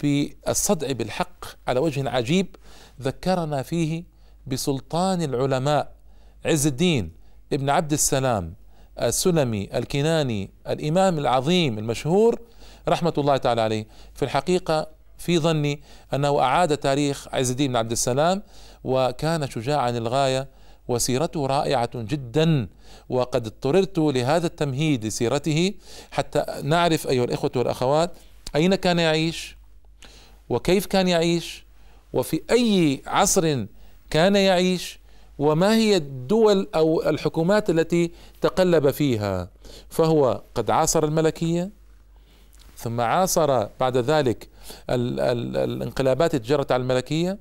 بالصدع 0.03 0.91
بالحق 0.91 1.45
على 1.67 1.79
وجه 1.79 2.09
عجيب 2.09 2.55
ذكرنا 3.01 3.61
فيه 3.61 4.03
بسلطان 4.47 5.21
العلماء 5.21 5.91
عز 6.45 6.67
الدين 6.67 7.11
ابن 7.53 7.69
عبد 7.69 7.93
السلام 7.93 8.53
السلمي 9.01 9.69
الكناني 9.73 10.49
الإمام 10.67 11.17
العظيم 11.17 11.79
المشهور 11.79 12.39
رحمة 12.87 13.13
الله 13.17 13.37
تعالى 13.37 13.61
عليه. 13.61 13.87
في 14.15 14.25
الحقيقة 14.25 14.87
في 15.17 15.39
ظني 15.39 15.81
أنه 16.13 16.39
أعاد 16.39 16.77
تاريخ 16.77 17.27
عز 17.33 17.51
الدين 17.51 17.71
بن 17.71 17.75
عبد 17.75 17.91
السلام 17.91 18.43
وكان 18.83 19.49
شجاعا 19.49 19.91
للغاية 19.91 20.47
وسيرته 20.89 21.45
رائعة 21.45 21.89
جدا 21.95 22.67
وقد 23.09 23.45
اضطررت 23.45 23.97
لهذا 23.97 24.47
التمهيد 24.47 25.05
لسيرته 25.05 25.73
حتى 26.11 26.45
نعرف 26.63 27.07
أيها 27.07 27.23
الإخوة 27.23 27.51
والأخوات 27.55 28.11
أين 28.55 28.75
كان 28.75 28.99
يعيش 28.99 29.57
وكيف 30.49 30.85
كان 30.85 31.07
يعيش 31.07 31.65
وفي 32.13 32.41
أي 32.51 33.01
عصر 33.07 33.65
كان 34.09 34.35
يعيش 34.35 34.99
وما 35.39 35.75
هي 35.75 35.95
الدول 35.95 36.67
أو 36.75 37.09
الحكومات 37.09 37.69
التي 37.69 38.11
تقلب 38.41 38.89
فيها. 38.89 39.49
فهو 39.89 40.41
قد 40.55 40.71
عاصر 40.71 41.03
الملكية 41.03 41.69
ثم 42.77 43.01
عاصر 43.01 43.67
بعد 43.79 43.97
ذلك 43.97 44.49
ال 44.89 45.19
ال 45.19 45.57
الانقلابات 45.57 46.35
التي 46.35 46.47
جرت 46.47 46.71
على 46.71 46.81
الملكية 46.81 47.37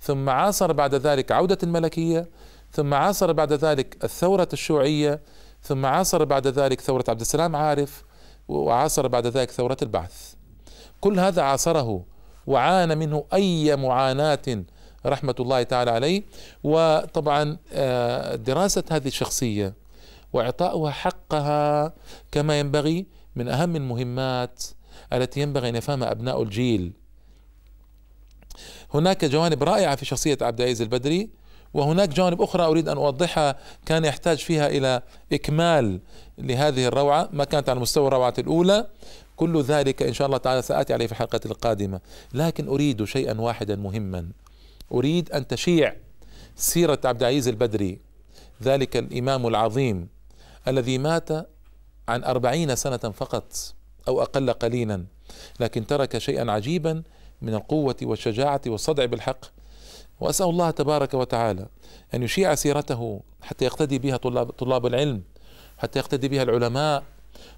ثم 0.00 0.28
عاصر 0.28 0.72
بعد 0.72 0.94
ذلك 0.94 1.32
عودة 1.32 1.58
الملكية 1.62 2.28
ثم 2.72 2.94
عاصر 2.94 3.32
بعد 3.32 3.52
ذلك 3.52 4.04
الثورة 4.04 4.48
الشيوعية 4.52 5.20
ثم 5.62 5.86
عاصر 5.86 6.24
بعد 6.24 6.46
ذلك 6.46 6.80
ثورة 6.80 7.04
عبد 7.08 7.20
السلام 7.20 7.56
عارف 7.56 8.04
وعاصر 8.48 9.08
بعد 9.08 9.26
ذلك 9.26 9.50
ثورة 9.50 9.76
البعث. 9.82 10.34
كل 11.00 11.20
هذا 11.20 11.42
عاصره 11.42 12.04
وعانى 12.46 12.94
منه 12.94 13.24
أي 13.34 13.76
معاناة 13.76 14.64
رحمة 15.06 15.34
الله 15.40 15.62
تعالى 15.62 15.90
عليه. 15.90 16.22
وطبعا 16.64 17.56
آه، 17.72 18.36
دراسة 18.36 18.84
هذه 18.90 19.08
الشخصية 19.08 19.74
وإعطاؤها 20.32 20.90
حقها 20.90 21.94
كما 22.32 22.60
ينبغي 22.60 23.06
من 23.36 23.48
أهم 23.48 23.76
المهمات 23.76 24.64
التي 25.12 25.40
ينبغي 25.40 25.68
أن 25.68 25.76
يفهمها 25.76 26.10
أبناء 26.10 26.42
الجيل. 26.42 26.92
هناك 28.94 29.24
جوانب 29.24 29.62
رائعة 29.62 29.96
في 29.96 30.04
شخصية 30.04 30.38
عبد 30.42 30.60
العزيز 30.60 30.82
البدري. 30.82 31.41
وهناك 31.74 32.08
جوانب 32.08 32.42
أخرى 32.42 32.64
أريد 32.64 32.88
أن 32.88 32.96
أوضحها 32.96 33.56
كان 33.86 34.04
يحتاج 34.04 34.38
فيها 34.38 34.66
إلى 34.66 35.02
إكمال 35.32 36.00
لهذه 36.38 36.86
الروعة 36.86 37.28
ما 37.32 37.44
كانت 37.44 37.68
على 37.68 37.80
مستوى 37.80 38.06
الروعة 38.06 38.34
الأولى. 38.38 38.86
كل 39.36 39.62
ذلك 39.62 40.02
إن 40.02 40.12
شاء 40.12 40.26
الله 40.26 40.38
تعالى 40.38 40.62
سآتي 40.62 40.92
عليه 40.92 41.06
في 41.06 41.12
الحلقة 41.12 41.40
القادمة. 41.46 42.00
لكن 42.34 42.68
أريد 42.68 43.04
شيئا 43.04 43.40
واحدا 43.40 43.76
مهما. 43.76 44.28
أريد 44.92 45.30
أن 45.32 45.46
تشيع 45.46 45.96
سيرة 46.56 47.00
عبد 47.04 47.22
العزيز 47.22 47.48
البدري 47.48 47.98
ذلك 48.62 48.96
الإمام 48.96 49.46
العظيم 49.46 50.08
الذي 50.68 50.98
مات 50.98 51.28
عن 52.08 52.24
أربعين 52.24 52.76
سنة 52.76 52.96
فقط 52.96 53.52
أو 54.08 54.22
أقل 54.22 54.52
قليلا 54.52 55.04
لكن 55.60 55.86
ترك 55.86 56.18
شيئا 56.18 56.50
عجيبا 56.50 57.02
من 57.42 57.54
القوة 57.54 57.96
والشجاعة 58.02 58.60
والصدع 58.66 59.04
بالحق 59.04 59.46
وأسأل 60.22 60.46
الله 60.46 60.70
تبارك 60.70 61.14
وتعالى 61.14 61.66
أن 62.14 62.22
يشيع 62.22 62.54
سيرته 62.54 63.20
حتى 63.42 63.64
يقتدي 63.64 63.98
بها 63.98 64.16
طلاب 64.16 64.50
طلاب 64.50 64.86
العلم 64.86 65.22
حتى 65.78 65.98
يقتدي 65.98 66.28
بها 66.28 66.42
العلماء 66.42 67.02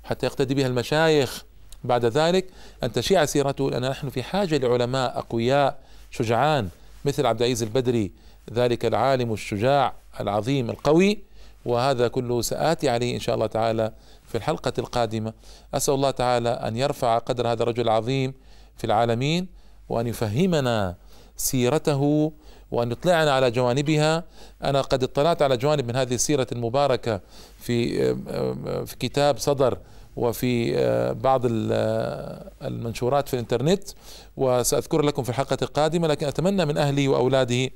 حتى 0.05 0.27
يقتدي 0.27 0.55
بها 0.55 0.67
المشايخ. 0.67 1.45
بعد 1.85 2.05
ذلك 2.05 2.47
أن 2.83 2.93
تشيع 2.93 3.25
سيرته 3.25 3.71
لأن 3.71 3.89
نحن 3.89 4.09
في 4.09 4.23
حاجة 4.23 4.57
لعلماء 4.59 5.19
أقوياء 5.19 5.79
شجعان 6.11 6.69
مثل 7.05 7.27
عبد 7.27 7.43
العزيز 7.43 7.63
البدري 7.63 8.13
ذلك 8.53 8.85
العالم 8.85 9.33
الشجاع 9.33 9.95
العظيم 10.21 10.71
القوي. 10.71 11.19
وهذا 11.65 12.09
كله 12.09 12.43
سآتي 12.43 12.89
عليه 12.89 13.15
إن 13.15 13.21
شاء 13.21 13.35
الله 13.35 13.47
تعالى 13.47 13.93
في 14.29 14.35
الحلقة 14.35 14.73
القادمة. 14.79 15.33
أسأل 15.75 15.95
الله 15.95 16.11
تعالى 16.11 16.49
أن 16.49 16.77
يرفع 16.77 17.19
قدر 17.19 17.53
هذا 17.53 17.63
الرجل 17.63 17.83
العظيم 17.83 18.35
في 18.77 18.85
العالمين 18.85 19.47
وأن 19.89 20.07
يفهمنا 20.07 20.97
سيرته 21.37 22.33
وأن 22.71 22.93
يطلعنا 22.93 23.33
على 23.33 23.51
جوانبها. 23.51 24.25
أنا 24.65 24.81
قد 24.81 25.03
اطلعت 25.03 25.43
على 25.43 25.57
جوانب 25.57 25.89
من 25.89 25.97
هذه 25.97 26.15
السيرة 26.15 26.47
المباركة 26.53 27.21
في 27.59 28.15
في 28.87 28.97
كتاب 29.01 29.39
صدر 29.39 29.79
وفي 30.17 30.75
بعض 31.23 31.43
المنشورات 32.63 33.29
في 33.29 33.35
الإنترنت 33.35 33.83
وسأذكر 34.37 35.03
لكم 35.03 35.23
في 35.23 35.29
الحلقة 35.29 35.59
القادمة 35.63 36.09
لكن 36.09 36.27
أتمنى 36.27 36.65
من 36.65 36.79
أهلي 36.79 37.09
وأولاده 37.09 37.71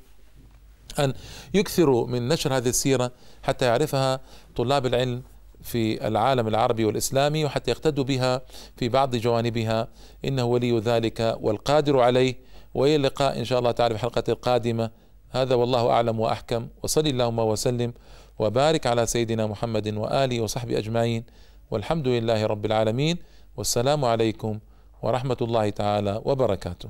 أن 0.99 1.13
يكثروا 1.53 2.07
من 2.07 2.27
نشر 2.27 2.57
هذه 2.57 2.69
السيرة 2.69 3.11
حتى 3.43 3.65
يعرفها 3.65 4.19
طلاب 4.55 4.85
العلم 4.85 5.21
في 5.63 6.07
العالم 6.07 6.47
العربي 6.47 6.85
والإسلامي 6.85 7.45
وحتى 7.45 7.71
يقتدوا 7.71 8.03
بها 8.03 8.41
في 8.77 8.89
بعض 8.89 9.15
جوانبها. 9.15 9.87
إنه 10.25 10.43
ولي 10.43 10.79
ذلك 10.79 11.37
والقادر 11.41 11.99
عليه. 11.99 12.35
وإلى 12.73 12.95
اللقاء 12.95 13.39
إن 13.39 13.45
شاء 13.45 13.59
الله 13.59 13.71
تعالى 13.71 13.97
في 13.97 13.99
الحلقة 14.03 14.23
القادمة. 14.29 14.91
هذا 15.29 15.55
والله 15.55 15.89
أعلم 15.89 16.19
وأحكم. 16.19 16.67
وصل 16.83 17.07
اللهم 17.07 17.39
وسلم 17.39 17.93
وبارك 18.39 18.87
على 18.87 19.05
سيدنا 19.05 19.47
محمد 19.47 19.97
وآله 19.97 20.41
وصحبه 20.41 20.77
أجمعين. 20.77 21.23
والحمد 21.71 22.07
لله 22.07 22.45
رب 22.45 22.65
العالمين. 22.65 23.17
والسلام 23.57 24.05
عليكم 24.05 24.59
ورحمة 25.01 25.37
الله 25.41 25.69
تعالى 25.69 26.21
وبركاته. 26.25 26.89